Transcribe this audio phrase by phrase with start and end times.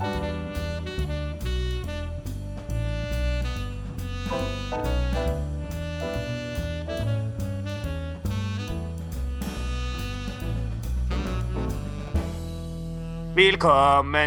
[0.00, 0.32] Velkommen,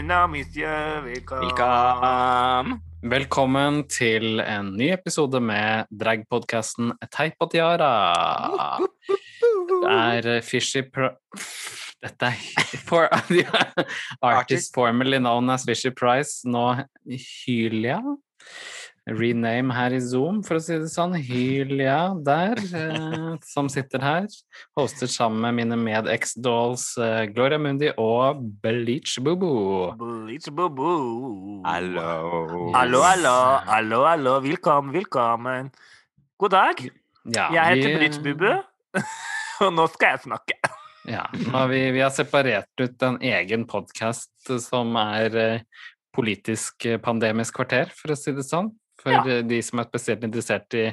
[0.07, 1.01] da, monsieur.
[1.01, 1.49] Velkommen.
[1.49, 2.79] Velkommen.
[3.01, 8.77] Velkommen til en ny episode med dragpodkasten Teip og tiara.
[9.81, 11.09] Det er Fishy Pro...
[12.03, 13.07] Dette er for,
[14.21, 18.01] Artist formerly known as Fishy Price, nå Hylia.
[19.03, 21.15] Rename her i Zoom, for å si det sånn.
[21.19, 24.27] Hylia der, eh, som sitter her.
[24.79, 29.49] Hostet sammen med mine med-ex-dolls eh, Gloria Mundi og Bleach Bubu.
[29.99, 30.93] Bleach bubu.
[31.67, 32.69] Hallo.
[32.77, 33.35] Hallo, hallo,
[33.67, 34.37] hallo, hallo.
[34.45, 35.71] Velkommen, velkommen.
[36.39, 36.85] God dag.
[37.27, 38.53] Ja, Jeg heter vi- Bleach bubu,
[39.63, 40.59] og nå skal jeg snakke.
[41.05, 41.27] Ja,
[41.69, 45.65] vi, vi har separert ut en egen podkast som er eh,
[46.15, 48.71] politisk eh, pandemisk kvarter, for å si det sånn.
[49.01, 49.23] For Ja.
[49.27, 50.85] eh, de som er spesielt interessert i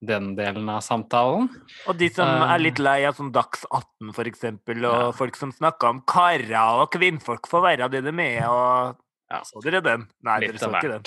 [0.00, 1.50] den delen av samtalen.
[1.90, 5.12] Og de som er litt lei av sånn Dags 18, for eksempel, og Ja.
[5.12, 8.96] folk som snakker om karer og kvinnfolk får være det de er, og
[9.30, 9.42] Ja.
[9.44, 10.06] Så dere den?
[10.24, 11.02] Nei, Litt dere så ikke den.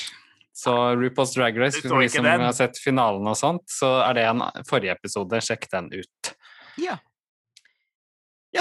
[0.53, 2.41] Så RuPaul's Drag Race, for de som den?
[2.41, 5.31] har sett finalen og sånt, så er det en forrige episode.
[5.41, 6.35] Sjekk den ut.
[6.77, 6.97] Ja.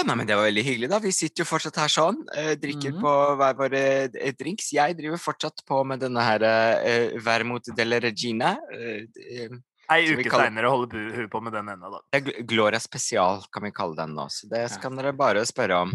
[0.01, 0.87] Ja, nei, men Det var veldig hyggelig.
[0.89, 0.97] da.
[0.99, 3.01] Vi sitter jo fortsatt her sånn, eh, drikker mm.
[3.03, 4.71] på hver våre eh, drinks.
[4.73, 8.55] Jeg driver fortsatt på med denne her eh, Vermut delle Regina.
[8.73, 9.05] Eh,
[9.91, 12.01] Ei uke kaller- seinere holder hun på med den ennå, da.
[12.09, 14.25] det er Gloria spesial, kan vi kalle den nå.
[14.33, 15.93] Så det kan dere bare spørre om.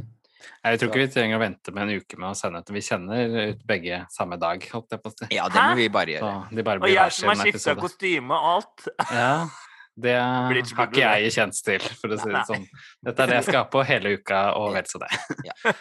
[0.63, 2.71] Jeg tror ikke vi trenger å vente med en uke med å sende ut.
[2.71, 5.31] Vi kjenner ut begge samme dag, holdt jeg på å si.
[5.35, 6.55] Ja, det må vi bare Så gjøre.
[6.55, 8.89] de bare Og jeg som har skifta kostyme og alt.
[9.11, 9.33] Ja,
[9.97, 12.67] det har ikke jeg kjent til, for å si det sånn.
[13.07, 15.09] Dette er det jeg skal ha på hele uka, og vel så det.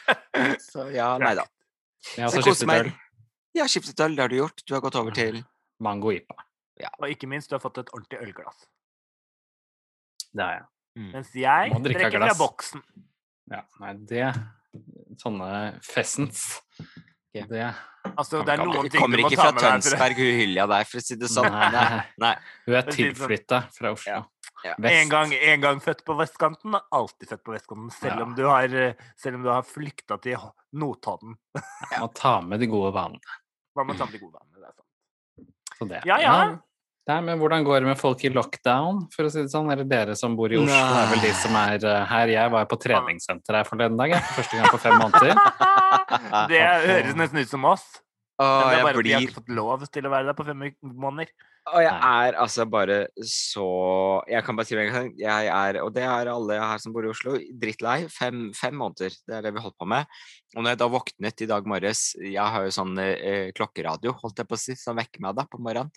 [0.69, 1.43] Så ja, nei da.
[2.15, 2.91] Jeg har også skiftet øl.
[3.55, 4.63] Ja, skiftet øl, det har du gjort.
[4.67, 5.41] Du har gått over til
[5.85, 6.45] Mango Ipa.
[6.99, 8.65] Og ikke minst, du har fått et ordentlig ølglass.
[10.31, 10.65] Det har jeg.
[11.11, 12.83] Mens jeg drikker fra boksen.
[13.51, 14.29] Ja, nei, det
[15.19, 15.49] Sånne
[15.83, 16.41] fessens.
[17.35, 17.45] Ja.
[17.49, 17.65] Det
[18.15, 19.61] Altså, det er noen ting kommer du må ikke ta fra.
[19.73, 21.49] Tønsberg, hun Hylja der, for å si det sånn.
[21.51, 22.01] Nei.
[22.21, 22.33] Nei.
[22.67, 24.11] Hun er tilflytta fra Oslo.
[24.13, 24.23] Ja.
[24.65, 24.75] Ja.
[24.89, 27.89] En gang, en gang født på vestkanten, alltid født på vestkanten.
[27.93, 28.23] Selv Ja.
[28.23, 28.69] om du har,
[29.17, 30.37] selv om du har flykta til
[30.73, 31.35] Notodden.
[31.91, 31.99] ja.
[31.99, 33.35] Må ta med de gode vanene.
[33.75, 35.51] Hva med de gode vanene, Det er sant.
[35.75, 36.01] Så det.
[36.05, 36.57] Ja, ja.
[37.05, 39.67] Nei, men hvordan går det med folk i lockdown, for å si det sånn?
[39.69, 42.31] Eller dere som bor i Oslo, er vel de som er eh, her.
[42.33, 44.25] Jeg var på treningssenter her forleden dag, jeg.
[44.39, 45.37] Første gang på fem måneder.
[46.49, 47.85] Det høres nesten ut som oss.
[48.39, 50.45] Det er jeg bare at vi har ikke fått lov til å være der på
[50.47, 51.29] fem måneder.
[51.65, 53.65] Og jeg er altså bare så
[54.29, 56.93] Jeg kan bare si med en gang jeg er, og det er alle her som
[56.93, 57.95] bor i Oslo, drittlei.
[58.13, 59.15] Fem, fem måneder.
[59.25, 60.05] Det er det vi holdt på med.
[60.53, 64.43] Og når jeg da våknet i dag morges Jeg har jo sånn eh, klokkeradio, holdt
[64.43, 65.89] jeg på å si, som vekker meg da på morgenen.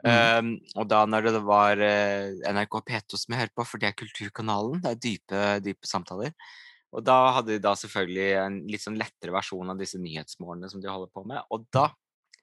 [0.00, 3.90] Um, og da når det var eh, NRK P2 som jeg hørte på, for det
[3.90, 6.32] er Kulturkanalen, det er dype, dype samtaler.
[6.90, 10.82] Og da hadde de da selvfølgelig en litt sånn lettere versjon av disse nyhetsmålene som
[10.82, 11.42] de holder på med.
[11.54, 11.86] Og da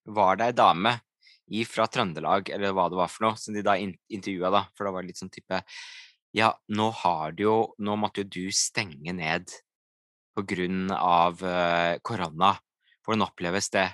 [0.08, 0.94] var det ei dame
[1.68, 4.64] fra Trøndelag, eller hva det var for noe, som de da in intervjua, da.
[4.76, 5.62] For da var det litt sånn type
[6.36, 9.48] Ja, nå har du jo Nå måtte jo du stenge ned
[10.38, 12.52] på grunn av eh, korona.
[13.02, 13.88] Hvordan oppleves det?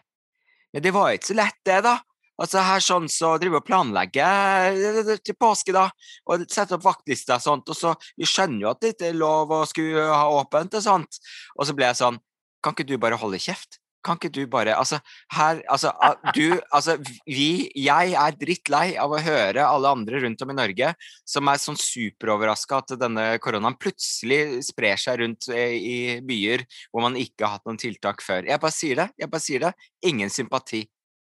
[0.73, 1.93] Men det var jo ikke så lett, det, da.
[2.41, 5.85] Altså her sånn så driver vi og planlegger til påske, da,
[6.25, 9.19] og setter opp vaktlister og sånt, og så Vi skjønner jo at det ikke er
[9.19, 11.21] lov å skulle ha åpent og sånt.
[11.57, 12.19] Og så ble jeg sånn
[12.63, 13.79] Kan ikke du bare holde kjeft?
[14.03, 14.99] Kan ikke du bare Altså,
[15.33, 15.93] her Altså,
[16.35, 20.93] du Altså, vi Jeg er drittlei av å høre alle andre rundt om i Norge
[21.29, 27.05] som er sånn superoverraska at denne koronaen plutselig sprer seg rundt eh, i byer hvor
[27.05, 28.43] man ikke har hatt noen tiltak før.
[28.49, 29.07] Jeg bare sier det.
[29.21, 29.71] Jeg bare sier det.
[30.09, 30.83] Ingen sympati.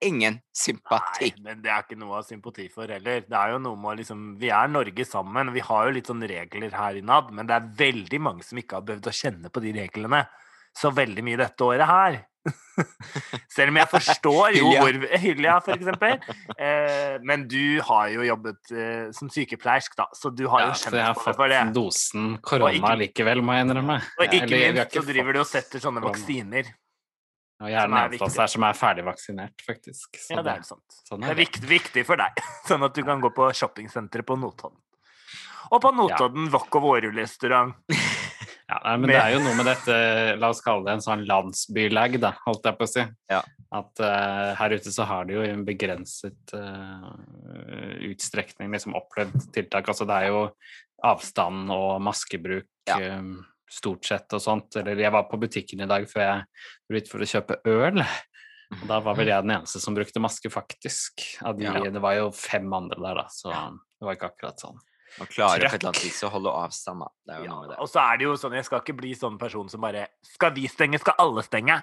[0.03, 1.31] Ingen sympati.
[1.37, 3.21] Nei, men det er ikke noe å ha sympati for heller.
[3.27, 5.53] Det er jo noe med å liksom Vi er Norge sammen.
[5.55, 8.79] Vi har jo litt sånn regler her innad, men det er veldig mange som ikke
[8.79, 10.25] har behøvd å kjenne på de reglene
[10.73, 12.15] så veldig mye dette året her.
[13.53, 16.17] Selv om jeg forstår jo hvor Hylja, for eksempel.
[16.57, 20.79] Eh, men du har jo jobbet eh, som sykepleiersk, da, så du har Ja, jo
[20.79, 21.61] så kjent jeg har på det fått for det.
[21.77, 23.99] dosen korona ikke- likevel, må jeg innrømme.
[24.17, 26.17] Og ikke Eller, minst så driver du og setter sånne korona.
[26.17, 26.73] vaksiner.
[27.63, 30.17] Og jeg er som den er eneste av oss her som er ferdigvaksinert, faktisk.
[30.19, 30.97] Så Ja, det er sant.
[31.07, 31.45] sånn Det er er det.
[31.47, 34.79] viktig, viktig for deg, sånn at du kan gå på shoppingsenteret på Notodden.
[35.71, 37.73] Og på Notodden Wok og Vårrestaurant.
[38.63, 39.95] Ja, nei, men med- det er jo noe med dette,
[40.39, 43.03] la oss kalle det en sånn landsbylag, da, holdt jeg på å si.
[43.29, 43.41] Ja.
[43.75, 47.11] At uh, her ute så har de jo i en begrenset uh,
[48.07, 49.91] utstrekning liksom opplevd tiltak.
[49.91, 50.39] Altså det er jo
[51.03, 52.97] avstand og maskebruk Ja.
[52.99, 53.21] eh,
[53.73, 54.75] stort sett og sånt.
[54.79, 56.45] Eller jeg var på butikken i dag før jeg
[56.89, 58.03] dro ut for å kjøpe øl.
[58.73, 61.21] Og da var vel jeg den eneste som brukte maske, faktisk.
[61.45, 61.77] Av de, Ja.
[61.93, 64.79] Det var jo fem andre der, da, så det var ikke akkurat sånn.
[65.19, 67.09] Man klarer på et eller annet vis å holde avstand, da.
[67.21, 67.75] Det er jo Ja, noe med det.
[67.83, 70.55] og så er det jo sånn, jeg skal ikke bli sånn person som bare Skal
[70.55, 71.75] vi stenge, skal alle stenge?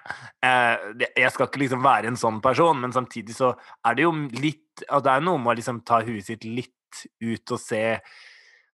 [0.42, 3.52] Eh, jeg skal ikke liksom være en sånn person, men samtidig så
[3.86, 6.74] er det jo litt Og det er noe med å liksom ta huet sitt litt
[7.22, 8.00] ut og se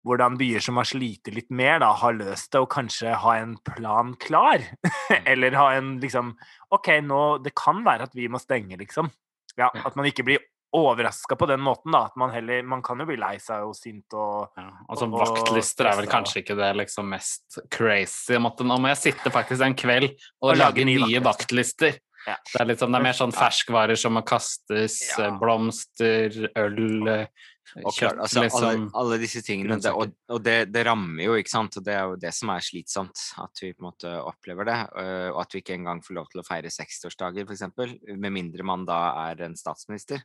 [0.04, 3.56] hvordan byer som har slitt litt mer, da, har løst det, og kanskje ha en
[3.64, 4.64] plan klar.
[5.24, 6.34] Eller ha en liksom
[6.74, 9.08] OK, nå Det kan være at vi må stenge, liksom.
[9.56, 9.70] Ja.
[9.84, 10.42] At man ikke blir
[10.74, 12.08] overraska på den måten, da.
[12.10, 15.20] At man heller Man kan jo bli lei seg og sint og Ja, altså Og
[15.22, 18.36] Vaktlister er vel kanskje ikke det liksom mest crazy.
[18.42, 21.94] Måtte, nå må jeg sitte faktisk en kveld og, Og lage nye vaktlister.
[21.94, 22.02] vaktlister.
[22.24, 22.38] Ja.
[22.40, 26.78] Det er, liksom, det er mer sånn ferskvarer som må kastes, eh, blomster, øl,
[27.12, 28.88] eh, kjøtt, klart, altså, alle, liksom.
[29.00, 31.78] alle disse tingene, det, og, og det, det rammer jo, ikke sant.
[31.80, 34.78] Og det er jo det som er slitsomt, at vi på en måte opplever det.
[35.00, 37.64] øh, Og at vi ikke engang får lov til å feire 60-årsdager, f.eks.
[38.12, 40.22] Med mindre man da er en statsminister.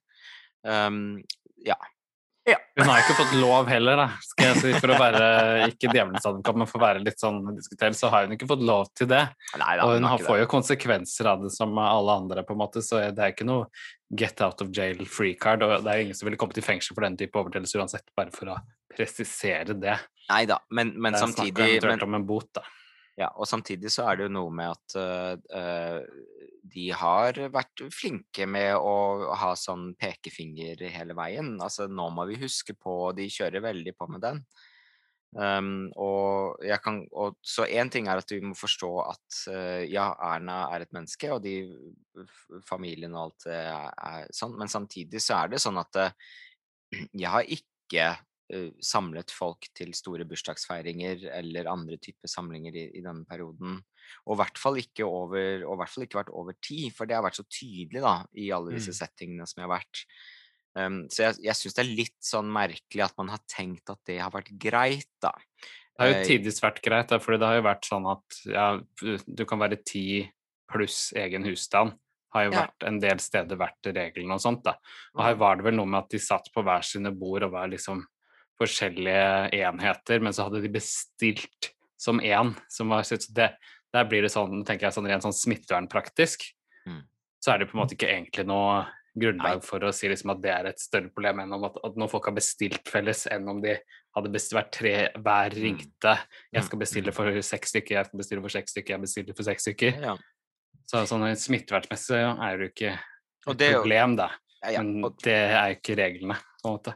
[0.68, 1.19] Um,
[1.65, 1.80] ja.
[2.80, 4.07] Hun har ikke fått lov heller, da.
[4.24, 5.28] Skal jeg si, for å være
[5.68, 8.66] ikke djevelens advokat, men for å være litt sånn diskutert, så har hun ikke fått
[8.66, 9.22] lov til det.
[9.60, 12.62] Nei da, Og hun har får jo konsekvenser av det som alle andre, på en
[12.63, 13.69] måte, så det er ikke noe
[14.10, 15.66] get out of jail free card.
[15.66, 18.34] Og det er ingen som ville kommet i fengsel for den type overtredelse uansett, bare
[18.36, 18.60] for å
[18.96, 20.00] presisere det.
[20.30, 22.66] Nei da, men, men det er snakk men, om en bot, da.
[23.19, 25.98] Ja, og samtidig så er det jo noe med at uh, øh,
[26.74, 31.56] de har vært flinke med å ha sånn pekefinger hele veien.
[31.62, 34.44] Altså, nå må vi huske på De kjører veldig på med den.
[35.30, 39.83] Um, og jeg kan, og, så én ting er at vi må forstå at uh,
[39.86, 41.54] ja, Erna er et menneske, og de
[42.66, 46.33] familien og alt det er, er sånn, men samtidig så er det sånn at uh,
[47.22, 53.06] jeg har ikke uh, samlet folk til store bursdagsfeiringer eller andre typer samlinger i, i
[53.06, 53.83] denne perioden.
[54.28, 57.06] Og i hvert fall ikke over, og i hvert fall ikke vært over tid, for
[57.10, 59.00] det har vært så tydelig da, i alle disse Mm.
[59.02, 60.04] settingene som jeg har vært.
[60.76, 64.00] Um, så jeg, jeg syns det er litt sånn merkelig at man har tenkt at
[64.06, 65.32] det har vært greit, da.
[66.00, 68.68] Det har jo Eh, tidvis vært greit, fordi det har jo vært sånn at ja,
[69.26, 70.30] du kan være ti
[70.72, 71.98] pluss egen husstand.
[72.32, 72.62] Har jo Ja.
[72.68, 74.78] vært en del steder vært regelen og sånt, da.
[75.16, 75.26] Og Mm.
[75.26, 77.68] her var det vel noe med at de satt på hver sine bord og var
[77.68, 78.06] liksom
[78.62, 82.56] forskjellige enheter, men så hadde de bestilt som én.
[82.70, 83.56] Som var, så det,
[83.94, 86.44] der blir det sånn, tenker jeg, sånn rent sånn smittevernpraktisk.
[86.86, 87.03] Mm.
[87.44, 88.86] Så er det på en måte ikke egentlig noe
[89.19, 91.95] grunnlag for å si liksom at det er et større problem enn om at, at
[91.97, 93.74] når folk har bestilt felles, enn om de
[94.15, 95.62] hadde vært tre hver Mm.
[95.63, 96.13] ringte.
[96.53, 99.36] Jeg Mm, skal bestille for seks stykker, jeg skal bestille for seks stykker, jeg bestiller
[99.36, 100.01] for seks stykker.
[100.01, 100.15] Ja.
[100.86, 102.94] Så sånn smittevernmessig er det jo ikke
[103.51, 104.30] et det problem, da.
[104.63, 104.81] Ja, ja.
[104.83, 106.94] Men det er jo ikke reglene, på en måte.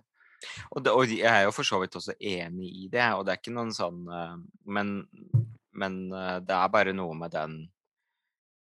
[0.75, 3.31] og, det, og jeg er jo for så vidt også enig i det, og det
[3.33, 5.07] er ikke noen sånn eh, Men,
[5.79, 7.55] men eh, det er bare noe med den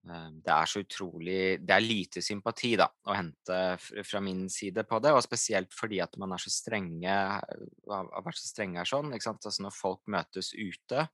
[0.10, 3.60] eh, Det er så utrolig Det er lite sympati da, å hente
[4.08, 7.44] fra min side på det, og spesielt fordi at man er så strenge har
[7.88, 9.14] har vært så strenge her sånn.
[9.14, 9.46] ikke sant?
[9.46, 11.08] Altså Når folk møtes ute,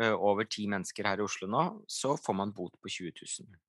[0.00, 3.60] eh, over ti mennesker her i Oslo nå, så får man bot på 20 000.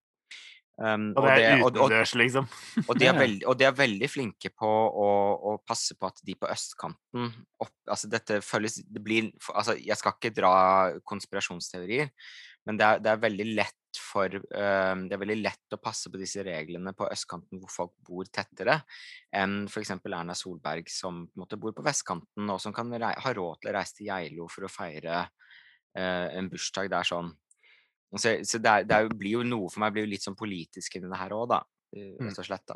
[0.82, 2.48] Um, Og det er utendørs, liksom.
[2.88, 5.10] og de, er veldig, og de er veldig flinke på å,
[5.52, 7.28] å passe på at de på østkanten
[7.62, 10.54] opp, altså dette føles, det blir, altså Jeg skal ikke dra
[11.06, 12.10] konspirasjonsteorier,
[12.66, 16.10] men det er, det er veldig lett for um, Det er veldig lett å passe
[16.10, 18.80] på disse reglene på østkanten hvor folk bor tettere,
[19.36, 19.94] enn f.eks.
[20.00, 23.70] Erna Solberg som på en måte bor på vestkanten, og som kan ha råd til
[23.70, 27.34] å reise til Geilo for å feire uh, en bursdag der sånn.
[28.18, 30.26] Så, så det, er, det er, jo- blir jo noe for meg blir jo litt
[30.26, 31.62] sånn politisk inni det her òg, da.
[31.96, 32.28] eh, Mm.
[32.30, 32.76] Rett og slett, da.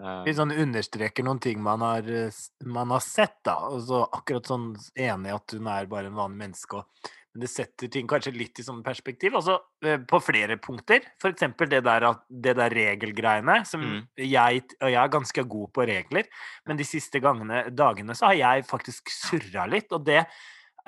[0.00, 2.30] Um, litt sånn understreker noen ting man har, eh,
[2.64, 3.56] man har sett, da.
[3.70, 6.78] Og så akkurat sånn enig at hun er bare en vanlig menneske.
[6.78, 9.34] Og, men det setter ting kanskje litt i sånn perspektiv.
[9.38, 11.02] Altså eh, på flere punkter.
[11.22, 13.64] For eksempel det der, det der regelgreiene.
[13.66, 14.06] Som Mm.
[14.18, 16.26] jeg Og jeg er ganske god på regler,
[16.66, 19.90] men de siste gangene, dagene så har jeg faktisk surra litt.
[19.92, 20.24] Og det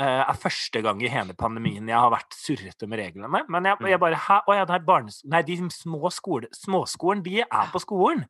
[0.01, 3.43] er første gang i hele pandemien jeg har vært surrete med reglene.
[3.49, 3.89] Men jeg, Mm.
[3.91, 4.39] jeg bare Hæ?
[4.49, 5.23] Å ja, det er barnes...
[5.25, 8.25] Nei, de små skole, småskolen, de er på skolen.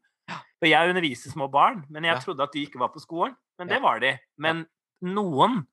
[0.63, 3.35] Og jeg underviser små barn, men jeg trodde at de ikke var på skolen.
[3.59, 4.13] Men det var de.
[4.39, 4.65] Men
[5.03, 5.67] noen,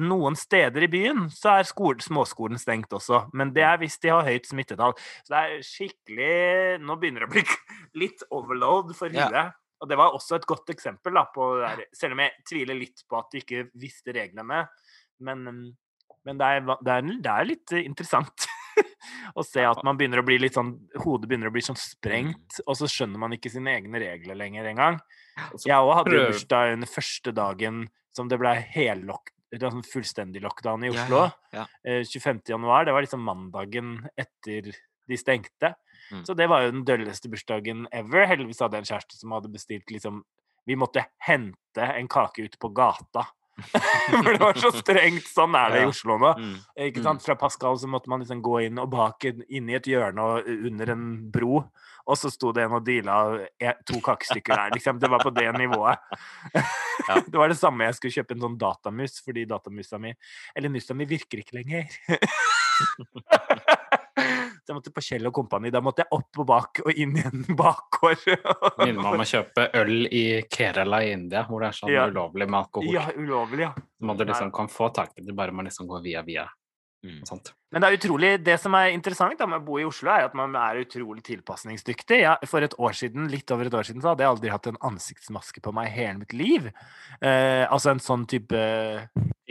[0.00, 3.26] noen steder i byen så er skole, småskolen stengt også.
[3.32, 4.94] Men det er hvis de har høyt smittetall.
[5.24, 7.44] Så det er skikkelig Nå begynner det å bli
[8.06, 9.52] litt overload for huet.
[9.82, 11.42] Og det var også et godt eksempel, da, på
[11.92, 14.60] selv om jeg tviler litt på at de ikke visste reglene.
[15.24, 15.62] Men, um,
[16.26, 18.46] men det, er, det, er, det er litt eh, interessant
[19.38, 22.60] å se at man begynner å bli litt sånn Hodet begynner å bli sånn sprengt,
[22.66, 25.00] og så skjønner man ikke sine egne regler lenger engang.
[25.64, 30.84] Jeg òg hadde jo bursdag under første dagen som det ble hellock, sånn fullstendig lockdown
[30.84, 31.26] i Oslo.
[31.52, 31.66] Ja, ja.
[31.88, 32.00] ja.
[32.08, 32.42] 25.
[32.52, 34.72] januar, det var liksom mandagen etter
[35.08, 35.74] de stengte.
[36.12, 36.24] Mm.
[36.28, 38.26] Så det var jo den dølleste bursdagen ever.
[38.28, 40.22] Heldigvis hadde jeg en kjæreste som hadde bestilt liksom
[40.62, 43.24] Vi måtte hente en kake ute på gata.
[44.22, 45.26] For det var så strengt.
[45.28, 46.30] Sånn er det i Oslo nå.
[46.40, 46.54] Mm.
[46.88, 47.04] Ikke Mm.
[47.04, 47.22] sant?
[47.26, 50.48] Fra Pascal så måtte man liksom gå inn og bak inn i et hjørne og
[50.48, 51.60] under en bro.
[52.08, 54.70] Og så sto det en og deala e- to kakestykker der.
[54.74, 54.98] Liksom.
[54.98, 55.98] Det var på det nivået.
[57.08, 57.16] Ja.
[57.18, 60.12] Det var det samme jeg skulle kjøpe en sånn datamus, fordi datamusa mi
[60.54, 61.88] Eller musa mi virker ikke lenger.
[64.62, 65.72] Så jeg måtte på Kjell og Kompani.
[65.74, 68.22] Da måtte jeg opp og bak og inn i en bakgård.
[68.78, 72.06] Minner meg om å kjøpe øl i Kerala i India, hvor det er sånn Ja.
[72.06, 72.92] ulovlig med alkohol.
[72.94, 73.72] Ja, ulovlig, ja.
[74.02, 76.46] Du liksom kan få tak i det, bare man liksom går via via.
[77.02, 77.18] Mm.
[77.72, 80.28] Men det er utrolig, det som er interessant da, med å bo i Oslo, er
[80.28, 82.20] at man er utrolig tilpasningsdyktig.
[82.22, 84.68] Ja, for et år siden, litt over et år siden så hadde jeg aldri hatt
[84.70, 86.68] en ansiktsmaske på meg i hele mitt liv.
[87.18, 88.62] Eh, altså en sånn type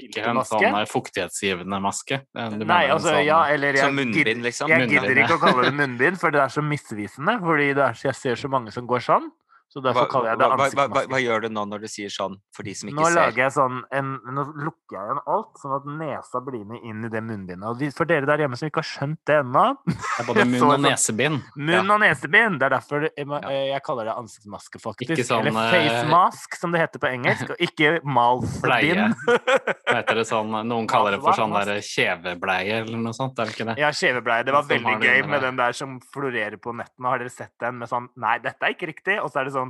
[0.02, 2.22] Ikke en sånn eh, fuktighetsgivende maske.
[2.34, 4.70] Du Nei, altså, sånn- ja, eller jeg, munnbind, liksom.
[4.70, 7.38] jeg gidder ikke å kalle det munnbind, for det er så misvisende.
[7.40, 9.30] Fordi det er, jeg ser så mange som går sånn.
[9.72, 11.20] Så derfor kaller jeg det hva, hva, hva, hva ansiktsmaske.
[11.24, 13.16] gjør du nå når du sier sånn, for de som ikke Nå ser?
[13.16, 17.06] lager jeg sånn en, Nå lukker jeg igjen alt, sånn at nesa blir med inn
[17.08, 17.64] i det munnbindet.
[17.72, 20.84] Og for dere der hjemme som ikke har skjønt det ennå Det både munn og
[20.84, 21.40] nesebind.
[21.56, 22.60] Munn og nesebind.
[22.60, 23.28] Det er derfor jeg,
[23.72, 25.14] jeg kaller det ansiktsmaske, faktisk.
[25.16, 29.16] Ikke sånn, Eller eh, face mask, som det heter på engelsk, og ikke malsbind.
[29.88, 33.48] Hva heter det sånn Noen kaller det for sånn der kjevebleie eller noe sånt, er
[33.48, 33.78] det ikke det?
[33.80, 34.44] Ja, kjevebleie.
[34.48, 37.08] Det var veldig gøy med den der som florerer på nettene.
[37.08, 39.16] Har dere sett den med sånn Nei, dette er ikke riktig.
[39.24, 39.61] Og så er det sånn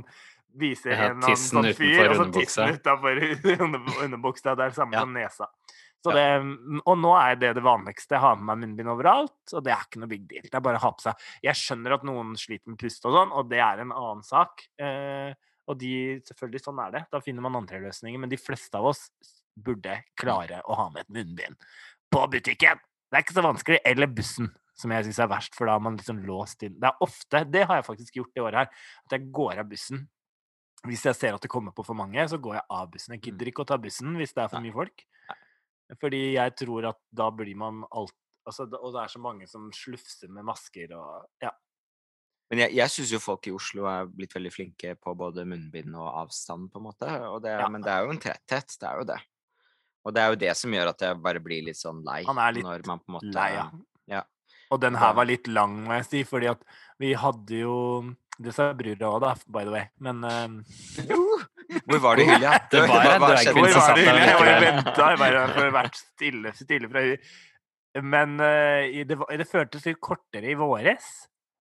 [0.62, 3.20] Viser Ja, en tissen sånn fyr, og så tissen utafor
[4.04, 4.52] underbuksa.
[4.56, 5.00] Det er det samme Ja.
[5.06, 5.46] som nesa.
[6.02, 6.24] Så det,
[6.84, 8.16] og nå er det det vanligste.
[8.16, 10.42] Jeg har med meg munnbind overalt, og det er ikke noe big deal.
[10.48, 11.14] Det er bare å ha på seg.
[11.46, 14.64] Jeg skjønner at noen sliter med pust og sånn, og det er en annen sak.
[14.82, 15.30] Eh,
[15.70, 15.92] og de,
[16.26, 17.04] selvfølgelig, sånn er det.
[17.14, 18.18] Da finner man andre løsninger.
[18.18, 19.04] Men de fleste av oss
[19.54, 21.56] burde klare å ha med et munnbind
[22.12, 22.82] på butikken.
[23.08, 23.78] Det er ikke så vanskelig.
[23.86, 26.78] Eller bussen, som jeg syns er verst, for da har man liksom låst inn.
[26.80, 29.68] Det er ofte, det har jeg faktisk gjort i året her, at jeg går av
[29.70, 30.06] bussen.
[30.88, 33.14] Hvis jeg ser at det kommer på for mange, så går jeg av bussen.
[33.14, 35.04] Jeg gidder ikke å ta bussen hvis det er for mye folk.
[36.00, 38.14] Fordi jeg tror at da blir man alt
[38.48, 41.52] altså, Og det er så mange som slufser med masker og Ja.
[42.52, 45.94] Men jeg, jeg syns jo folk i Oslo er blitt veldig flinke på både munnbind
[45.96, 47.12] og avstand, på en måte.
[47.30, 47.68] Og det, Ja.
[47.72, 49.20] Men det er jo en tretthet, det er jo det.
[50.04, 52.18] Og det er jo det som gjør at jeg bare blir litt sånn lei.
[52.26, 53.68] Han er litt når man på en måte Lei, ja.
[54.72, 56.62] Og den her var litt lang, må jeg si, fordi at
[57.02, 57.76] vi hadde jo
[58.42, 59.84] Det sa brura òg, da, by the way.
[60.02, 60.54] Men eh,
[61.88, 62.54] Hvor var du, Hylja?
[62.72, 63.52] Det var en hva drag skjedde?
[63.54, 65.08] queen Hvor som var satt der Jeg venta.
[65.12, 67.28] Jeg bare har vært stille, stille fra hun.
[68.14, 71.10] Men uh, det, var- det føltes litt kortere i våres.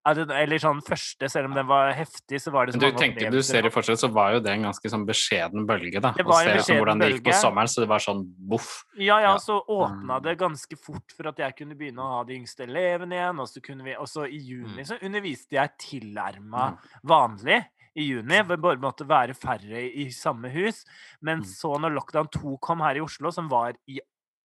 [0.03, 3.29] Eller sånn første, selv om den var heftig, så var det så Men du tenker
[3.31, 6.12] du ser det fortsatt, så var jo det en ganske sånn beskjeden bølge, da.
[6.17, 8.84] Det var en se liksom hvordan det gikk på sommeren, så det var sånn boff.
[8.98, 10.24] Ja, ja, så åpna Mm.
[10.24, 13.39] det ganske fort for at jeg kunne begynne å ha de yngste elevene igjen.
[13.39, 14.86] Og så, kunne vi, og så i juni Mm.
[14.88, 16.77] så underviste jeg tilnærma Mm.
[17.05, 17.65] vanlig
[17.96, 18.41] i juni.
[18.41, 20.84] hvor Bare måtte være færre i samme hus.
[21.22, 24.00] Men så når lockdown 2 kom her i Oslo, som var i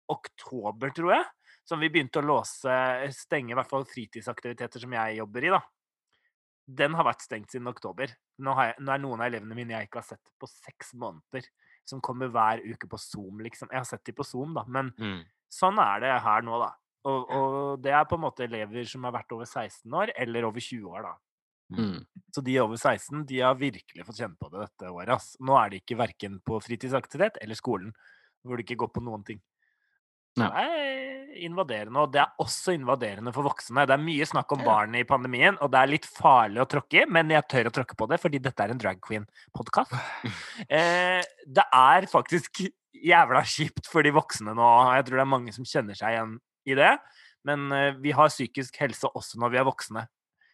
[0.10, 1.26] oktober, tror jeg,
[1.66, 2.74] som vi begynte å låse,
[3.16, 5.62] stenge i hvert fall fritidsaktiviteter som jeg jobber i, da.
[6.64, 8.12] Den har vært stengt siden oktober.
[8.44, 10.94] Nå, har jeg, nå er noen av elevene mine jeg ikke har sett på seks
[11.00, 11.48] måneder,
[11.88, 13.68] som kommer hver uke på Zoom, liksom.
[13.72, 15.24] Jeg har sett de på Zoom, da, men Mm.
[15.52, 16.72] sånn er det her nå, da.
[17.04, 20.46] Og, og det er på en måte elever som har vært over 16 år, eller
[20.48, 21.16] over 20 år, da.
[21.74, 22.06] Mm.
[22.32, 25.10] Så de over 16 de har virkelig fått kjenne på det dette året.
[25.16, 25.34] Ass.
[25.42, 27.92] Nå er de ikke verken på fritidsaktivitet eller skolen,
[28.44, 29.42] hvor de ikke går på noen ting.
[30.40, 30.48] Nei.
[30.64, 33.86] Er invaderende, og det er også invaderende for voksne.
[33.90, 37.02] Det er mye snakk om barn i pandemien, og det er litt farlig å tråkke
[37.02, 39.98] i, men jeg tør å tråkke på det, fordi dette er en drag queen-podkast.
[40.74, 42.62] Eh, det er faktisk
[43.04, 44.70] jævla kjipt for de voksne nå.
[44.96, 46.36] Jeg tror det er mange som kjenner seg igjen
[46.70, 46.92] i det.
[47.48, 50.06] Men eh, vi har psykisk helse også når vi er voksne.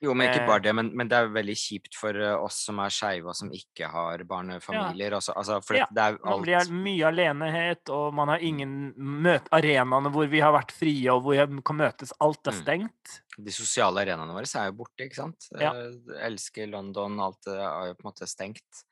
[0.02, 2.62] Jo, men ikke Eh, bare det, men, men det er veldig kjipt for eh, oss
[2.70, 5.16] som er skeive og som ikke har barnefamilier.
[5.18, 8.94] Altså, altså, for Ja, det, er er Man blir mye alenehet, og man har ingen
[8.96, 12.14] møt arenaene hvor vi har vært frie, og hvor vi kan møtes.
[12.24, 12.62] Alt er Mm.
[12.62, 13.20] stengt.
[13.38, 15.50] De sosiale arenaene våre er jo borte, ikke sant?
[15.60, 15.74] Ja.
[15.76, 18.86] Eh, elsker London, alt er jo på en måte stengt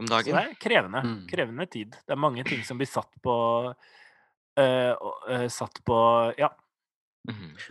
[0.00, 1.02] om Så det er krevende.
[1.04, 1.26] Mm.
[1.28, 1.90] Krevende tid.
[1.92, 3.34] Det er mange ting som blir satt på
[4.58, 4.94] øh,
[5.28, 5.98] øh, Satt på
[6.38, 6.48] Ja,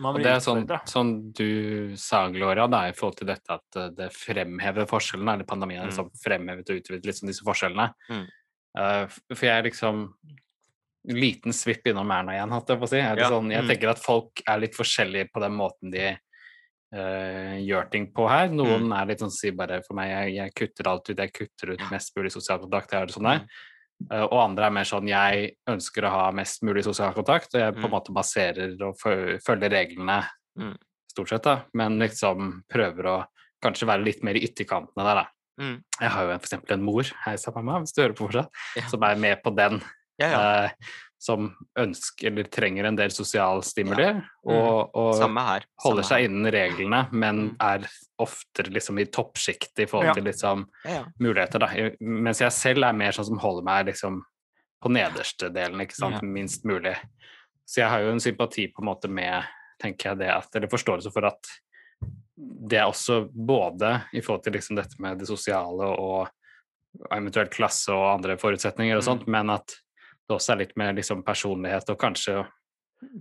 [0.00, 3.76] Man Og det er sånn, sånn du sa, Gloria, da, i forhold til dette at
[3.76, 5.90] eh, det fremhever forskjellene, eller pandemien har Mm.
[5.90, 7.88] liksom fremhevet og utvidet liksom disse forskjellene.
[8.08, 8.28] Mm.
[8.78, 10.04] Uh, for jeg er liksom
[11.10, 13.00] liten svipp innom Erna igjen, hatt jeg på å si.
[13.02, 13.68] Er det Ja, sånn, jeg mm.
[13.72, 16.04] tenker at folk er litt forskjellige på den måten de
[16.94, 18.48] uh, gjør ting på her.
[18.54, 18.94] Noen Mm.
[19.00, 21.90] er litt sånn si bare for meg, jeg, jeg kutter alt ut, jeg kutter ut
[21.90, 23.46] mest mulig sosial kontakt, jeg har det sånn der.
[24.10, 27.60] Eh, og andre er mer sånn jeg ønsker å ha mest mulig sosial kontakt, og
[27.60, 27.94] jeg på en Mm.
[27.96, 28.96] måte baserer og
[29.44, 30.24] følger reglene
[30.58, 30.76] Mm.
[31.12, 33.26] stort sett, da, men liksom prøver å
[33.62, 35.26] kanskje være litt mer i ytterkantene der, da.
[35.60, 35.82] Mm.
[36.00, 38.82] Jeg har jo eksempel en mor, hei sann mamma, hvis du hører på fortsatt, Ja.
[38.88, 39.82] som er med på den.
[40.18, 40.64] Ja, ja.
[40.64, 40.70] Eh,
[41.20, 44.06] som ønsker eller trenger en del sosial stimuli,
[44.48, 45.66] og, og Samme her.
[45.84, 46.28] holder seg her.
[46.30, 47.56] innen reglene, men Mm.
[47.60, 47.84] er
[48.24, 50.14] oftere liksom i toppsjiktet i forhold Ja.
[50.14, 51.04] til liksom Ja, ja.
[51.20, 51.68] muligheter, da.
[52.00, 54.22] Mens jeg selv er mer sånn som holder meg liksom
[54.82, 56.26] på nederste delen, ikke sant, Ja.
[56.26, 56.96] minst mulig.
[57.68, 59.44] Så jeg har jo en sympati på en måte med,
[59.78, 61.46] tenker jeg det at, eller forståelse for at
[62.66, 66.28] det er også både i forhold til liksom dette med det sosiale og
[67.12, 69.28] eventuelt klasse og andre forutsetninger og Mm.
[69.28, 69.76] men at
[70.30, 72.40] det også er litt med liksom personlighet og kanskje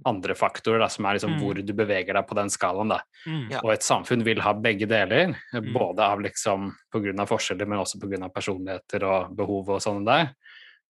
[0.06, 1.40] andre faktorer da, som er liksom Mm.
[1.40, 2.90] hvor du beveger deg på den skalaen.
[2.92, 3.00] da.
[3.26, 3.52] Mm.
[3.52, 3.62] Ja.
[3.64, 5.72] Og et samfunn vil ha begge deler, Mm.
[5.74, 7.26] både av liksom pga.
[7.26, 8.30] forskjeller, men også pga.
[8.34, 10.34] personligheter og behov og sånne der.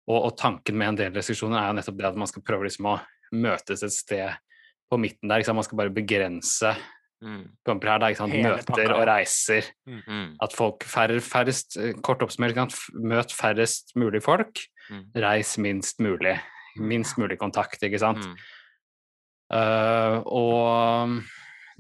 [0.09, 2.65] Og, og tanken med en del restriksjoner er jo nettopp det at man skal prøve
[2.65, 3.01] liksom å
[3.35, 4.37] møtes et sted
[4.91, 5.41] på midten der.
[5.41, 5.57] Ikke sant?
[5.57, 6.77] Man skal bare begrense
[7.21, 7.49] Mm.
[7.67, 8.33] her, da, ikke sant?
[8.33, 9.65] Møter og reiser.
[9.87, 10.37] Mm.
[10.41, 12.55] At folk færre, færrest, eh, kort oppsummert?
[12.95, 14.57] Møt færrest mulig folk,
[14.91, 15.03] Mm.
[15.25, 16.39] reis minst mulig.
[16.79, 18.25] Minst mulig kontakt, ikke sant.
[18.25, 18.39] Mm.
[19.49, 21.19] Uh, og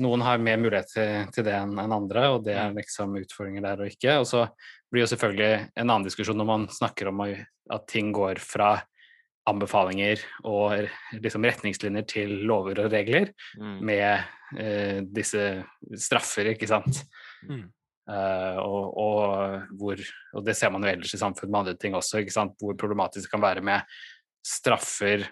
[0.01, 3.65] noen har mer mulighet til, til det enn en andre, og det er liksom utfordringer
[3.67, 4.19] der og ikke.
[4.23, 4.45] Og så
[4.91, 8.77] blir jo selvfølgelig en annen diskusjon når man snakker om at ting går fra
[9.49, 13.79] anbefalinger og liksom retningslinjer til lover og regler Mm.
[13.85, 14.25] med
[14.61, 15.65] eh, disse
[15.97, 17.03] straffer, ikke sant.
[17.49, 17.65] Mm.
[18.09, 20.01] Eh, og, og, hvor,
[20.33, 22.23] og det ser man jo ellers i samfunnet med andre ting også,
[22.61, 23.99] hvor problematisk det kan være med
[24.49, 25.27] straffer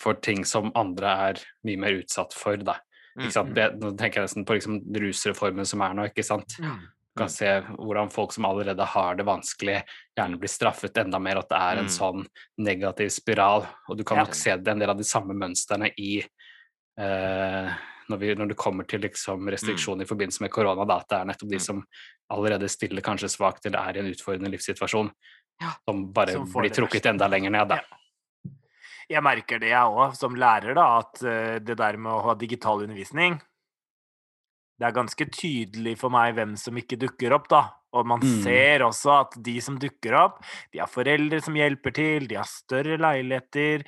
[0.00, 2.56] for ting som andre er mye mer utsatt for.
[2.64, 2.78] Da.
[3.28, 3.50] Sant?
[3.50, 3.56] Mm.
[3.58, 6.08] Det, nå tenker jeg nesten på liksom rusreformen som er nå.
[6.08, 6.56] ikke sant?
[6.62, 6.78] Mm.
[7.10, 9.80] Du kan se hvordan folk som allerede har det vanskelig,
[10.16, 11.96] gjerne blir straffet enda mer, at det er en Mm.
[11.98, 12.26] sånn
[12.62, 13.66] negativ spiral.
[13.90, 16.22] Og du kan nok se det, en del av de samme mønstrene i
[17.00, 17.72] eh,
[18.10, 21.18] når, vi, når det kommer til liksom restriksjoner i forbindelse med korona, da, at det
[21.20, 21.66] er nettopp de Mm.
[21.66, 21.84] som
[22.30, 25.10] allerede stiller kanskje svakt eller er i en utfordrende livssituasjon,
[25.60, 25.72] Ja.
[25.84, 27.68] som bare Som blir trukket enda lenger ned.
[27.68, 27.76] Da.
[27.76, 27.96] Ja.
[29.10, 32.34] Jeg merker det, jeg òg, som lærer, da, at eh, det der med å ha
[32.34, 33.40] digital undervisning
[34.78, 37.62] Det er ganske tydelig for meg hvem som ikke dukker opp, da.
[37.92, 38.42] Og man Mm.
[38.44, 40.36] ser også at de som dukker opp,
[40.72, 43.82] de har foreldre som hjelper til, de har større leiligheter.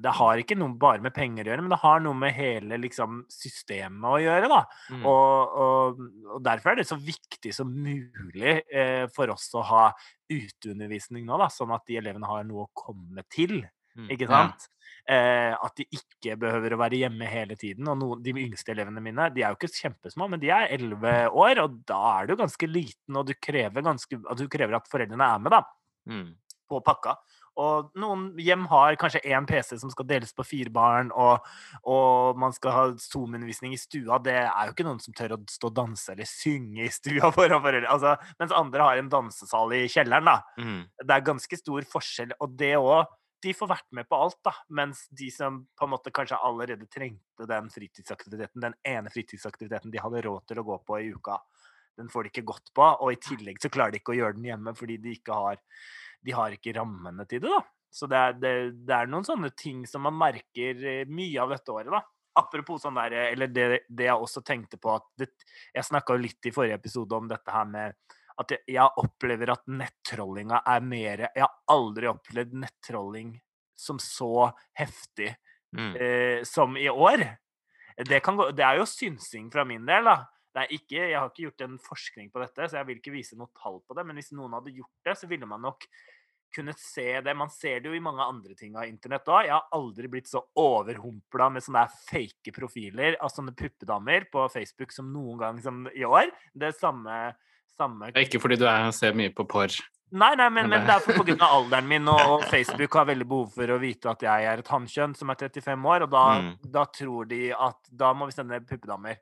[0.00, 2.78] Det har ikke noe bare med penger å gjøre, men det har noe med hele
[2.80, 4.62] liksom, systemet å gjøre, da.
[4.90, 5.04] Mm.
[5.04, 6.00] Og, og,
[6.36, 9.84] og derfor er det så viktig som mulig eh, for oss å ha
[10.32, 13.60] uteundervisning nå, da, sånn at de elevene har noe å komme til.
[13.96, 14.08] Mm.
[14.28, 14.68] sant?
[14.68, 14.68] Ja.
[15.12, 17.88] Eh, at de ikke behøver å være hjemme hele tiden.
[17.90, 21.28] Og noen, de yngste elevene mine de er jo ikke kjempesmå, men de er 11
[21.34, 24.88] år, og da er du ganske liten, og du krever, ganske, at du krever at
[24.90, 25.64] foreldrene er med da,
[26.08, 26.34] Mm.
[26.70, 27.16] på pakka.
[27.60, 31.44] Og noen hjem har kanskje én PC som skal deles på fire barn, og,
[31.84, 34.16] og man skal ha Zoom-undervisning i stua.
[34.24, 37.28] Det er jo ikke noen som tør å stå og danse eller synge i stua
[37.36, 37.90] foran foreldre.
[37.92, 40.38] Altså, mens andre har en dansesal i kjelleren, da.
[40.58, 40.80] Mm.
[41.02, 43.04] Det er ganske stor forskjell, og det òg
[43.42, 44.52] De får vært med på alt, da.
[44.78, 50.02] Mens de som på en måte kanskje allerede trengte den fritidsaktiviteten, den ene fritidsaktiviteten de
[50.02, 51.40] hadde råd til å gå på i uka,
[51.98, 52.86] den får de ikke gått på.
[52.86, 55.62] Og i tillegg så klarer de ikke å gjøre den hjemme fordi de ikke har
[56.22, 57.64] De har ikke rammene til det, da.
[57.92, 58.50] Så det er, det,
[58.86, 61.98] det er noen sånne ting som man merker eh, mye av dette året, da.
[62.38, 65.28] Apropos sånn der, eh, eller det, det jeg også tenkte på at det,
[65.74, 67.98] Jeg snakka litt i forrige episode om dette her med
[68.38, 73.34] at jeg, jeg opplever at nettrollinga er mer Jeg har aldri opplevd nettrolling
[73.76, 75.34] som så heftig
[75.72, 75.96] Mm.
[75.96, 77.22] eh, som i år.
[77.96, 80.18] Det, kan gå, det er jo synsing fra min del, da.
[80.52, 83.14] Det er ikke, jeg har ikke gjort en forskning på dette, så jeg vil ikke
[83.14, 84.04] vise noe tall på det.
[84.04, 85.86] Men hvis noen hadde gjort det, så ville man nok
[86.52, 87.32] kunnet se det.
[87.40, 89.46] Man ser det jo i mange andre ting av internett òg.
[89.48, 94.92] Jeg har aldri blitt så overhumpla med sånne fake profiler av sånne puppedammer på Facebook
[94.92, 96.28] som noen gang som i år.
[96.52, 97.32] Det samme,
[97.78, 99.74] samme Ikke fordi du er, ser mye på porr.
[100.12, 101.46] Nei, nei, men, Men det- er pga.
[101.48, 105.14] alderen min, og, Facebook har veldig behov for å vite at jeg er et hannkjønn
[105.16, 106.56] som er 35 år, og da, Mm.
[106.70, 109.16] da tror de at da må vi sende puppedammer.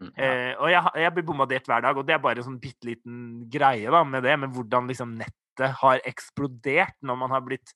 [0.00, 0.12] Mm.
[0.16, 2.86] Eh, og jeg, jeg blir bombardert hver dag, og det er bare en sånn bitte
[2.88, 7.74] liten greie da, med det, med hvordan liksom nettet har eksplodert når man har blitt